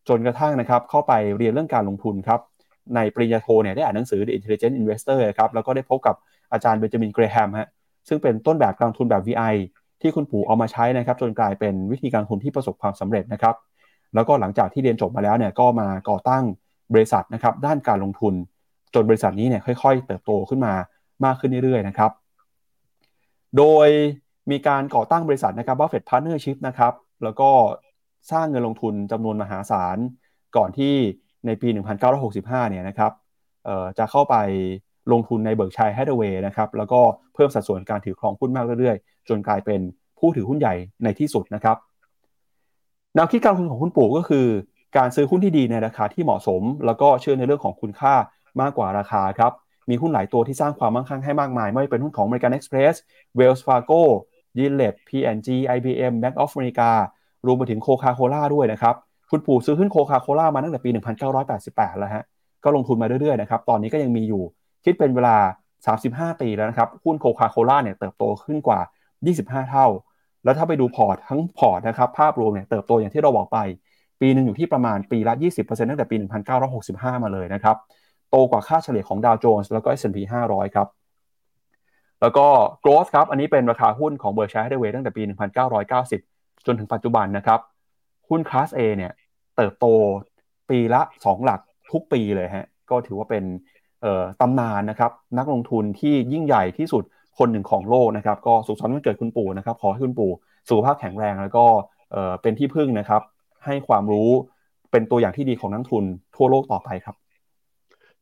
[0.10, 2.39] จนกระทั่งนะครับเข้าไปเรียนเรื่องการลงทุนครับ
[2.95, 6.16] ในปริญญาโทเนี่ยได้อ่านหนังสือ The Intelligent Investor ครับแล้วก็ได้พบกับ
[6.51, 7.70] อาจารย์เบนจามินเกรแฮมฮะ
[8.08, 9.55] ซึ่งเป็นต้นแบบการลงทุนแบบ VI
[10.01, 13.55] ที่คุณปู่เอามาใช้นะครับ จนกลายเป็นวิธีการลงทุนที่ประสบความสำเร็จนะครับ
[14.16, 16.43] แล้วก็หลังจากที่เรียนจบมาแล้วเนี่ยก็มาก่อตั้ง
[16.93, 18.34] บริษัทนะครับด้านการลงทุน
[18.93, 20.74] จนบริษัทนี้เนี่ยค่อย ๆ เติบโตขึ้นมา
[21.26, 22.12] มากขึ้นเรื่อยๆนะครับ
[23.58, 23.88] โดย
[24.51, 26.93] มีการก่อตั้งบริษัทนะครับ Buffett Partnership นะครับ
[27.24, 27.49] แล้วก็
[28.32, 29.97] สร้างเงินลงทุนจำนวนมหาศาล
[30.58, 30.93] ก่อนที่
[31.45, 31.68] ในปี
[32.20, 33.12] 1965 เนี่ยนะครับ
[33.97, 34.36] จะเข้าไป
[35.12, 37.01] ลงทุนใน Berkshire Hathaway นะครับแล้วก็
[37.34, 39.80] เพิ่มสัดส่วนการถือครองหุ้นมากเรื่อยๆ จนกลายเป็น
[40.20, 41.78] ผู้ถือหุ้นใหญ่ในที่สุดนะครับ
[43.18, 44.47] แนวคิดการลงทุนของคุณปู่ก็คือ
[44.97, 48.15] การซื้อหุ้นที่ดีในราคาที่เหมาะสม แล้วก็เชื่อในเรื่องของคุณค่า
[48.61, 49.51] มากกว่าราคาครับ
[49.89, 52.95] มีหุ้นหลายตัวที่สร้างความมั่งคั่งให้มากมาย ไม่ว่าเป็นหุ้นของ American Express
[53.38, 54.01] Wells Fargo
[54.57, 56.91] d i l e t P&G IBM Bank of America
[57.45, 58.95] รวมไปถึงโคคาโคล่าด้วยนะครับ
[59.32, 60.89] คุณปู่ซื้อหุ้นโคคาโคล่ามาตั้งแต่ปี
[61.43, 62.24] 1988 แล้วฮะ
[62.63, 64.43] ก็ลงทุนมาเรื่อยๆนะครับ ตอนนี้ก็ยังมีอยู่
[64.86, 65.38] คิดเป็นเวลา
[65.88, 68.80] 35 ปีแล้วนะครับ หุ้นโคคาโคล่าเนี่ยเติบโตขึ้นกว่า
[69.26, 69.88] 25 เท่า
[70.48, 73.60] แล้วถ้าไปดูพอร์ตทั้งพอร์ตนะครับภาพรวมเนี่ยเติบโตอย่างที่เราบอกไป
[74.22, 76.16] ปีหนึ่งอยู่ที่ประมาณปีละ 20%ตั้งแต่ปี
[76.70, 77.76] 1965 มาเลยนะครับ
[78.30, 80.18] โตกว่าค่าเฉลี่ยของดาวโจนส์แล้วก็ S&P
[80.50, 80.88] 500 ครับ
[82.22, 82.45] แล้วก็
[82.84, 85.24] growth ครับ อันนี้เป็นราคาหุ้นของเบอร์ชัยเดเวตั้งแต่ปี
[85.93, 87.60] 1990 จนถึงปัจจุบันนะครับ
[88.30, 89.12] หุ้นคลาส A เนี่ย
[89.58, 89.86] เติบโต
[90.70, 91.60] ปีละ 2 หลัก
[91.91, 93.43] ทุกปีเลยฮะ ก็ถือว่าเป็น
[94.41, 97.04] ตำนานนะครับ นักลงทุนที่ยิ่งใหญ่ที่สุด
[97.40, 100.32] คนหนึ่งของโลกนะครับก็สุขสันต์วันเกิดคุณปู่นะครับขอให้คุณปู่
[100.70, 101.66] สุขภาพแข็งแรงแล้วก็
[102.42, 103.22] เป็นที่พึ่งนะครับ
[103.66, 104.30] ให้ความรู้
[104.92, 106.04] เป็นตัวอย่างที่ดีของนักทุน
[106.36, 107.16] ทั่วโลกต่อไปครับ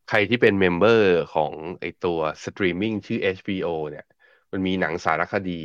[0.08, 4.06] ใครที่เป็น member ของไอตัวสตรีมมิ่งชื่อ HBO เนี่ย
[4.52, 5.62] มันมีหนังสารคดี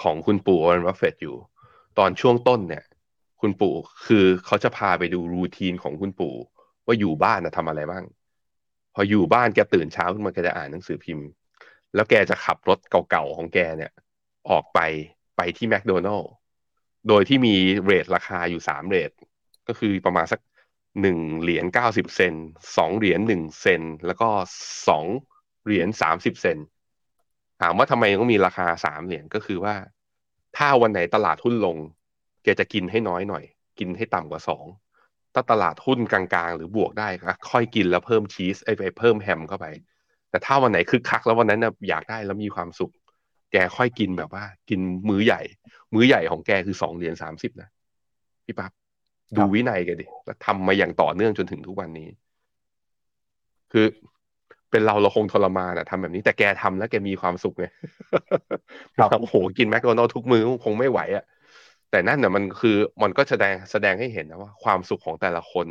[0.00, 1.36] ของคุณปู่วอร์เรนบัฟเฟตอยู่
[1.98, 2.84] ตอนช่วงต้นเนี่ย
[3.40, 3.74] คุณปู่
[4.06, 6.34] คือเขาจะพาไปดู routine ของคุณปู่
[6.86, 8.04] ว่าอยู่บ้านนะทำอะไรบ้าง
[8.94, 11.26] พออยู่บ้านแกตื่นเช้าขึ้นมาแกจะอ่านหนังสือพิมพ์
[11.94, 12.78] แล้วแกจะขับรถ
[13.10, 13.92] เก่าๆของแกเนี่ย
[14.50, 14.80] ออกไป
[15.36, 16.32] ไปที่แมคโดนัลด์
[17.08, 19.10] โดยที่มี rate ราคาอยู่สาม rate
[19.68, 20.40] ก็คือประมาณสัก
[21.00, 22.34] หนึ่งเหรียญเก้าสิบเซน
[22.76, 24.28] สองเหรียญหนึ่งเซนแล้วก็
[24.88, 25.06] สอง
[25.64, 26.58] เหรียญสามสิบเซน
[27.60, 29.74] ถามว่าทำไมต้องมีราคาสามเหรียญก็คือว่า
[30.56, 31.76] ถ้าวันไหนตลาดหุ้นลง
[32.42, 33.44] แกจะกินให้น้อยหน่อย
[33.78, 34.64] กินให้ต่ำกว่าสอง
[35.34, 39.66] ถ้าตลาดหุ้นกลางๆ หรือบวกได้ก็ค่อยกินแล้วเพิ่มชีสไอ้ไปเพิ่มแฮมเข้าไป
[40.30, 42.92] แต่ถ้าวันไหนคึกคักแล้ววันนั้นนะอยากได้แล้วมีความสุข
[43.52, 45.40] แกค่อยกินแบบว่า กินมื้อใหญ่
[45.94, 47.68] มื้อใหญ่ของแกคือสองเหรียญสามสิบนะ
[48.44, 48.72] พี่ปั๊บ
[49.36, 52.08] ดูวินัยแกดิแล้วทำมาอย่างต่อเนื่องจนถึงทุกวันนี้
[53.72, 53.86] คือ
[54.70, 57.66] เป็นเราเราคงทรมานอะทำแบบนี้ แต่แกทำแล้วแกมีความสุขไง
[58.96, 61.24] ครับโอ้โหกินแมคโดนัลด์ทุกมื้อคงไม่ไหวอะ
[61.90, 65.66] แต่นั่นน่ะมันคือมันก็แสดงแสดงให้เห็นนะว่า ความสุขของแต่ละคน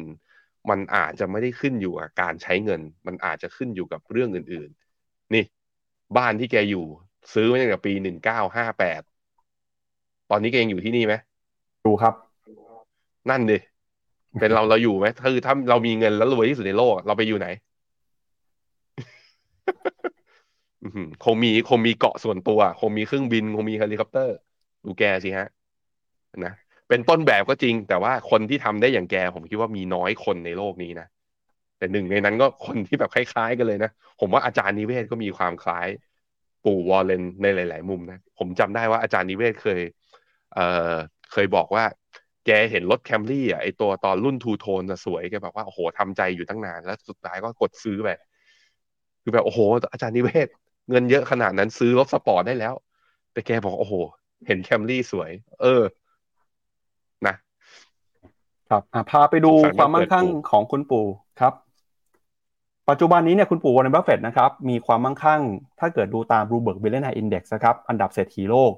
[0.70, 4.70] มันอาจจะไม่ได้ขึ้นอยู่กับการใช้เงิน มันอาจจะขึ้นอยู่กับเรื่องอื่น
[5.01, 5.43] ๆ นี่
[6.18, 6.86] บ้านที่แกอยู่
[7.34, 9.01] ซื้อมาตั้งแต่ปีหนึ่งเก้าห้าแปด
[10.30, 11.14] ตอนนี้แกยังอยู่ที่นี่ไหม
[11.86, 12.14] ดูครับ
[13.30, 13.57] นั่นดิ
[14.39, 17.47] เป็นเราเราอยู่ไหมคือถ้าเรามีเงินแล้วรวยที่สุดในโลกเราไปอยู่ไหน
[20.84, 24.36] อื้อหือคงมีคงมีเกาะส่วนตัว คงมีเครื่องบิน คงมีเฮลิคอปเตอร์
[24.86, 25.47] ดูแกสิฮะ
[26.45, 26.53] นะ
[26.89, 31.07] เป็นต้นแบบก็จริง แต่ว่าคนที่ทำได้อย่างแก ผมคิดว่ามีน้อยคนในโลกนี้นะ
[31.77, 35.87] แต่หนึ่งในนั้นก็คนที่แบบคล้ายๆกันเลยนะผมว่าอาจารย์นิเวศน์ก็มีความคล้าย
[36.65, 39.81] ปู่วอร์เรนในหลาย ๆ มุมนะผมจำได้ว่าอาจารย์นิเวศน์เคย
[40.53, 40.93] เอ่อ
[41.31, 41.83] เคยบอกว่า
[42.45, 48.09] แกเห็นรถ Camry อะไอตัวตอนรุ่น two-tone สวยแกแบบว่าโอ้โหทำใจอยู่ตั้งนานแล้วสุดท้ายก็กดซื้อไป
[49.23, 49.59] คือแบบโอ้โห
[49.91, 50.47] อาจารย์นิเวศน์
[50.89, 52.73] เงินเยอะขนาดนั้นซื้อรถสปอร์ตได้แล้ว
[53.31, 53.95] แต่แกบอกโอ้โห
[54.47, 55.31] เห็น Camry สวย
[55.61, 55.81] เออ
[58.70, 61.05] ครับอะพาไปดูสงสารความมั่งคั่งเปิดปู่ของคุณปู่
[61.39, 61.53] ครับ
[62.89, 65.41] ปัจจุบันนี้เนี่ยคุณปู่วอร์เรนบัฟเฟตนะครับ มีความมั่งคั่ง
[65.80, 68.72] ถ้าเกิดดูตาม Bloomberg Billionaire Index นะครับ อันดับเศรษฐีโลก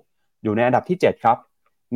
[0.44, 1.38] อยู่ในอันดับที่ 7 ครับ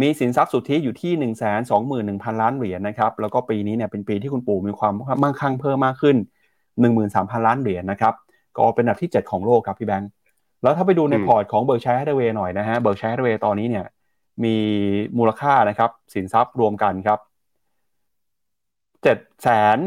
[0.02, 4.94] มีสินทรัพย์สุทธิอยู่ที่ 1 2 1 0 0 0 ล้านเหรียญนะครับ แล้วก็ปีนี้เนี่ยเป็นปีที่คุณปู่มีความ
[5.24, 6.18] มั่งคั่งเพิ่มมากขึ้น
[6.82, 8.14] 13,000 ล้านเหรียญนะครับ
[8.58, 10.10] ก็เป็นอันดับที่ 7 ของโลกครับพี่แบงค์
[10.64, 13.86] แล้วถ้าไปดูในอืมพอร์ตของ Berkshire Hathaway หน่อยนะฮะ Berkshire Hathaway ตอนนี้เนี่ย
[14.44, 14.56] มี
[15.18, 17.20] มูลค่านะครับสินทรัพย์รวมกันครับ
[19.06, 19.78] เจ็ดแสน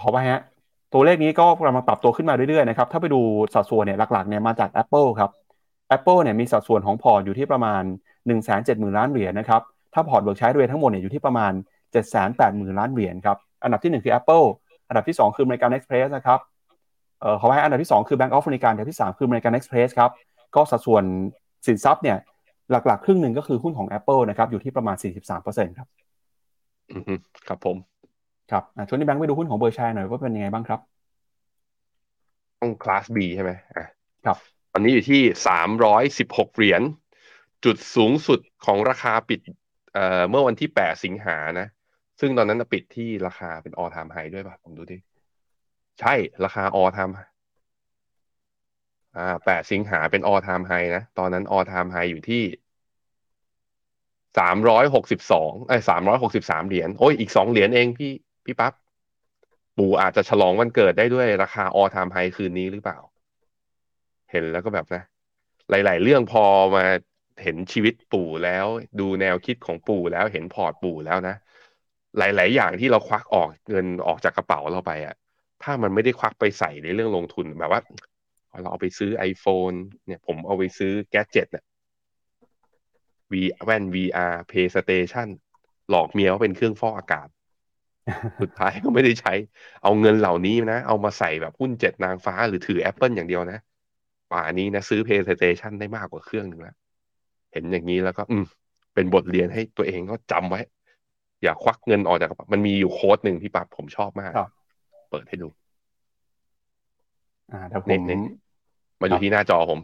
[0.00, 0.40] ขอไปฮะ
[0.92, 3.20] ตัวเลขนี้ก็กำลังปรับตัวขึ้นมาเรื่อยๆนะครับ ถ้าไปดู
[3.54, 5.30] สัดส่วนเนี่ยหลักๆเนี่ยมาจาก Apple ครับ
[5.96, 9.62] Apple เนี่ยมีสัดส่วนของพอร์ตอยู่ที่ประมาณ 1 7 0 0 0 0 ล้านเหรียญนะครับ
[9.94, 14.44] ถ้าพอร์ต Berkshire Hathaway ทั้งหมดเนี่ยอยู่ที่ประมาณ 7 8 0 0 0 0 ล้านเหรียญครับ อันดับที่ 1 คือ Apple
[14.88, 16.38] อันดับที่ 2 คือ American Express นะครับ
[17.20, 20.10] เอ่อขอให้อันดับที่ 2 คือ Bank of America อันดับที่ 3 คือ American Express ครับ
[20.56, 21.04] ก็สัดส่วน
[21.66, 22.18] สินทรัพย์เนี่ย
[22.70, 24.96] หลักๆ ครึ่งหนึ่งก็คือหุ้นของ Apple นะครับอยู่ที่ประมาณ
[25.32, 25.88] 43%ครับ
[26.90, 27.02] อือ
[27.48, 27.76] ครับผม
[28.50, 30.80] ครับอะชวนนี่แบงค์ไปดูหุ้นของเบอร์ชัยหน่อยว่าเป็นยังไงบ้างครับ
[32.60, 33.86] ต้องคลาส B ใช่ไหมอะ
[34.24, 34.36] ครับ
[34.72, 36.82] ตอนนี้อยู่ที่สามร้อยสิบหกเหรียญ
[37.64, 39.40] จุดสูงสุดของราคาปิด
[39.92, 41.66] เอ่อเมื่อวันที่แปดสิงหานะ
[42.20, 44.98] ซึ่งตอนนั้นนะปิดที่ราคาเป็น all time high ด้วยป่ะ ผมดูดิ
[46.00, 47.12] ใช่ราคา all time
[49.16, 52.42] อ่าแปดสิงหาเป็น all time high นะ ตอนนั้น all time high อยู่ที่
[54.38, 58.12] สามร้อยหกสิบสองไอ้สามร้อยหกสิบสามเหรียญโอ้ยอีกสองเหรียญเองพี่
[58.48, 58.74] พี่ปั๊บ
[59.78, 62.98] ปู่อาจจะฉลองวันเกิดได้ด้วยราคา all time high คืนนี้หรือเปล่า
[64.30, 65.02] เห็นแล้วก็แบบนะ
[65.70, 66.44] หลาย ๆ เรื่องพอ
[66.74, 66.84] มา
[67.42, 68.66] เห็นชีวิตปู่แล้ว
[69.00, 71.34] ดูแนวคิดของปู่แล้วเห็นพอร์ตปู่แล้วนะ
[72.18, 75.14] หลาย ๆ อย่างที่เราควักออกเงินออกจากกระเป๋าเราไปอะ
[75.62, 77.80] ถ้ามันไม่ได้ควักไปใส่ในเรื่องลงทุนแบบว่า
[78.60, 79.76] เราเอาไปซื้อ iPhone
[80.06, 81.64] เนี่ยผมเอาไปซื้อแกจ็ตเนี่ย
[83.32, 83.34] V
[83.64, 85.28] แว่น VR PlayStation
[85.90, 87.28] หลอกเมียว่าเป็นเครื่องฟอกอากาศ
[88.40, 89.34] สุดท้ายก็ไม่ได้ใช้
[89.82, 93.58] เอาเงินเหล่านี้นะ เอามาใส่แบบหุ้นเจ็ดนางฟ้าหรือถือ Apple อย่างเดียวนะ
[94.32, 96.76] ป่านี้นะซื้อ PlayStation ได้มากกว่าเครื่องหนึ่งแล้ว
[97.52, 98.44] เห็นอย่างนี้แล้วก็ อืม
[98.94, 100.60] เป็นบทเรียนให้ตัวเองก็จำไว้
[101.42, 104.50] อย่าควักเงินออกจากกระเป๋ามันมีอยู่โค้ดหนึ่งที่ปั๊บผมชอบมากครับ
[105.10, 105.48] เปิดให้ดู
[107.52, 108.20] อ่าเดี๋ยวผเน้มนเน้น
[109.00, 109.80] มาดูครับที่หน้าจอผม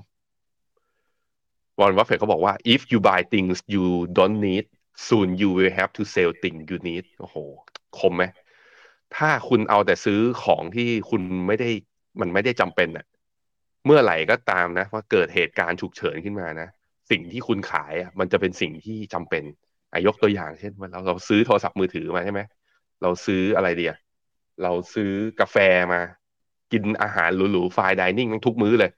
[1.79, 3.85] วอร์เรนบัฟเฟตเขาบอกว่า if you buy things you
[4.19, 4.65] don't need
[5.07, 7.37] soon you will have to sell things you need โอ้โห
[8.01, 8.25] คมไหม
[9.17, 11.71] ถ้าคุณเอาแต่ซื้อของที่คุณไม่ได้
[12.21, 13.07] มันไม่ได้จำเป็นอะ
[13.87, 16.69] เมื่อไหร่ก็ตามนะว่าเกิดเหตุการณ์ฉุกเฉินขึ้นมานะ
[17.11, 19.45] สิ่งที่คุณขายอะมันจะเป็นสิ่งที่จำเป็น
[19.93, 22.41] อยกตัวอย่างเช่นว่าเราเราซื้อโทรศัพท์มือถือมาใช่ไหม
[23.03, 23.95] เราซื้ออะไรเดีย
[24.63, 25.57] เราซื้อกาแฟ
[25.93, 26.01] มา
[26.73, 28.91] กินอาหารหรูๆไฟน์ไดนิ่งทุกมื้อเลย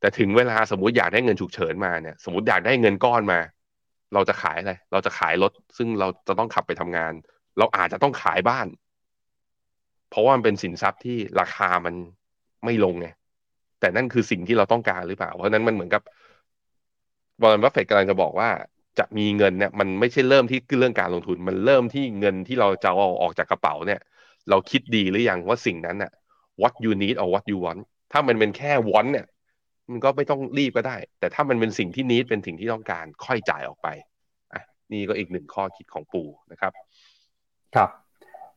[0.00, 3.40] แต่ถึงเวลาสมมติอยากได้เงินฉุกเฉินมาเนี่ย สมมติอยากได้เงินก้อนมา
[4.14, 7.12] เราจะขายอะไร เราจะขายรถซึ่งเราจะต้องขับไปทำงาน
[7.60, 8.66] เราอาจจะต้องขายบ้าน
[10.10, 11.94] เพราะว่ามันเป็นสินทรัพย์ที่ราคามัน
[12.64, 13.08] ไม่ลงไง
[13.80, 16.02] แต่นั่นคือสิ่งที่เราต้องการหรือเปล่า เพราะนั้นมันเหมือนกับ
[17.40, 18.50] บอลบัฟเฟตกำลังจะบอกว่า
[18.98, 24.00] จะมีเงินเนี่ยมันไม่ใช่เริ่มที่เรื่องการลงทุน มันเริ่มที่เงินที่เราจะเอาออกจากกระเป๋าเนี่ย
[24.50, 26.12] เราคิดดีหรือยังว่าสิ่งนั้นน่ะ
[26.62, 27.80] what you need or what you want
[28.12, 29.26] ถ้ามันเป็นแค่ want เนี่ย
[29.90, 33.88] มันก็ไม่ต้องรีบก็ได้ แต่ถ้ามันเป็นสิ่งที่ need เป็นสิ่งที่ต้องการค่อยจ่ายออกไป
[34.52, 36.72] อะนี่ก็อีกหนึ่งข้อคิดของปู่นะครับ
[37.76, 37.90] ครับ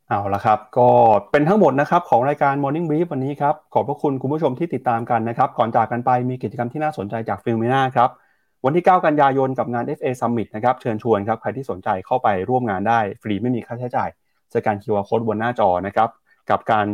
[0.09, 0.89] เอาละครับ ก็
[1.31, 8.09] เป็นทั้งหมดนะครับของรายการ Morning Brief วันนี้ครับ ขอบพระคุณคุณผู้ชมที่ติดตามกันนะครับ ก่อนจากกันไปมีกิจกรรมที่น่าสนใจจาก Finnomena ครับ
[8.65, 14.09] วันที่ 9 กันยายนกับงาน FA Summit นะครับเชิญชวนครับ ใครที่สนใจเข้าไปร่วมงานได้ ฟรีไม่มีค่าใช้จ่าย
[14.53, 16.09] สแกน QR Code บนหน้าจอนะครับ
[16.49, 16.87] กับการ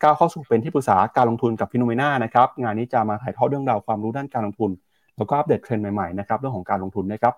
[0.00, 4.70] ก้าวเข้าสู่เป็นที่ปรึกษาการลงทุนกับ Finnomena นะครับงานนี้จะมาถ่ายทอดเรื่องราวความรู้ด้านการลงทุน
[5.16, 7.34] แล้วก็อัปเดตเทรนด์ใหม่ๆนะครับเรื่องของการลงทุนนะครับ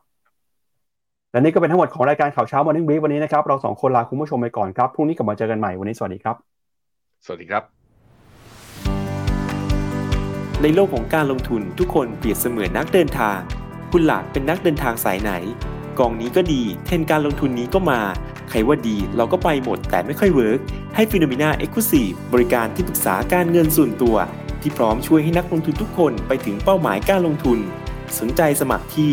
[1.34, 6.36] และนี่ก็เป็นทั้งหมดของรายการข่าวเช้า Morning Brief วันนี้นะครับ เราสองคนลาคุณผู้ชมไปก่อนครับ พรุ่งนี้กลับมาเจอกันใหม่ วันนี้สวัสดีครับ
[7.24, 7.62] สวัสดีครับ
[10.62, 13.38] ในโลกของการลงทุนทุกคนเปรียบเสมือนนักเดินทาง
[13.92, 15.32] คุณล่ะเป็นนักเดินทางสายไหน
[15.98, 18.00] กองนี้ก็ดี เทรนด์การลงทุนนี้ก็มา
[18.50, 20.60] ใครว่าดีเราก็ไปหมดแต่ไม่ค่อยเวิร์ก
[20.94, 24.16] ให้ Finnomena Exclusive บริการที่ปรึกษาการเงินส่วนตัว
[24.60, 27.58] ที่พร้อมช่วยให้นักลงทุนทุกคนไปถึงเป้าหมายการลงทุน
[28.18, 29.12] สนใจสมัครที่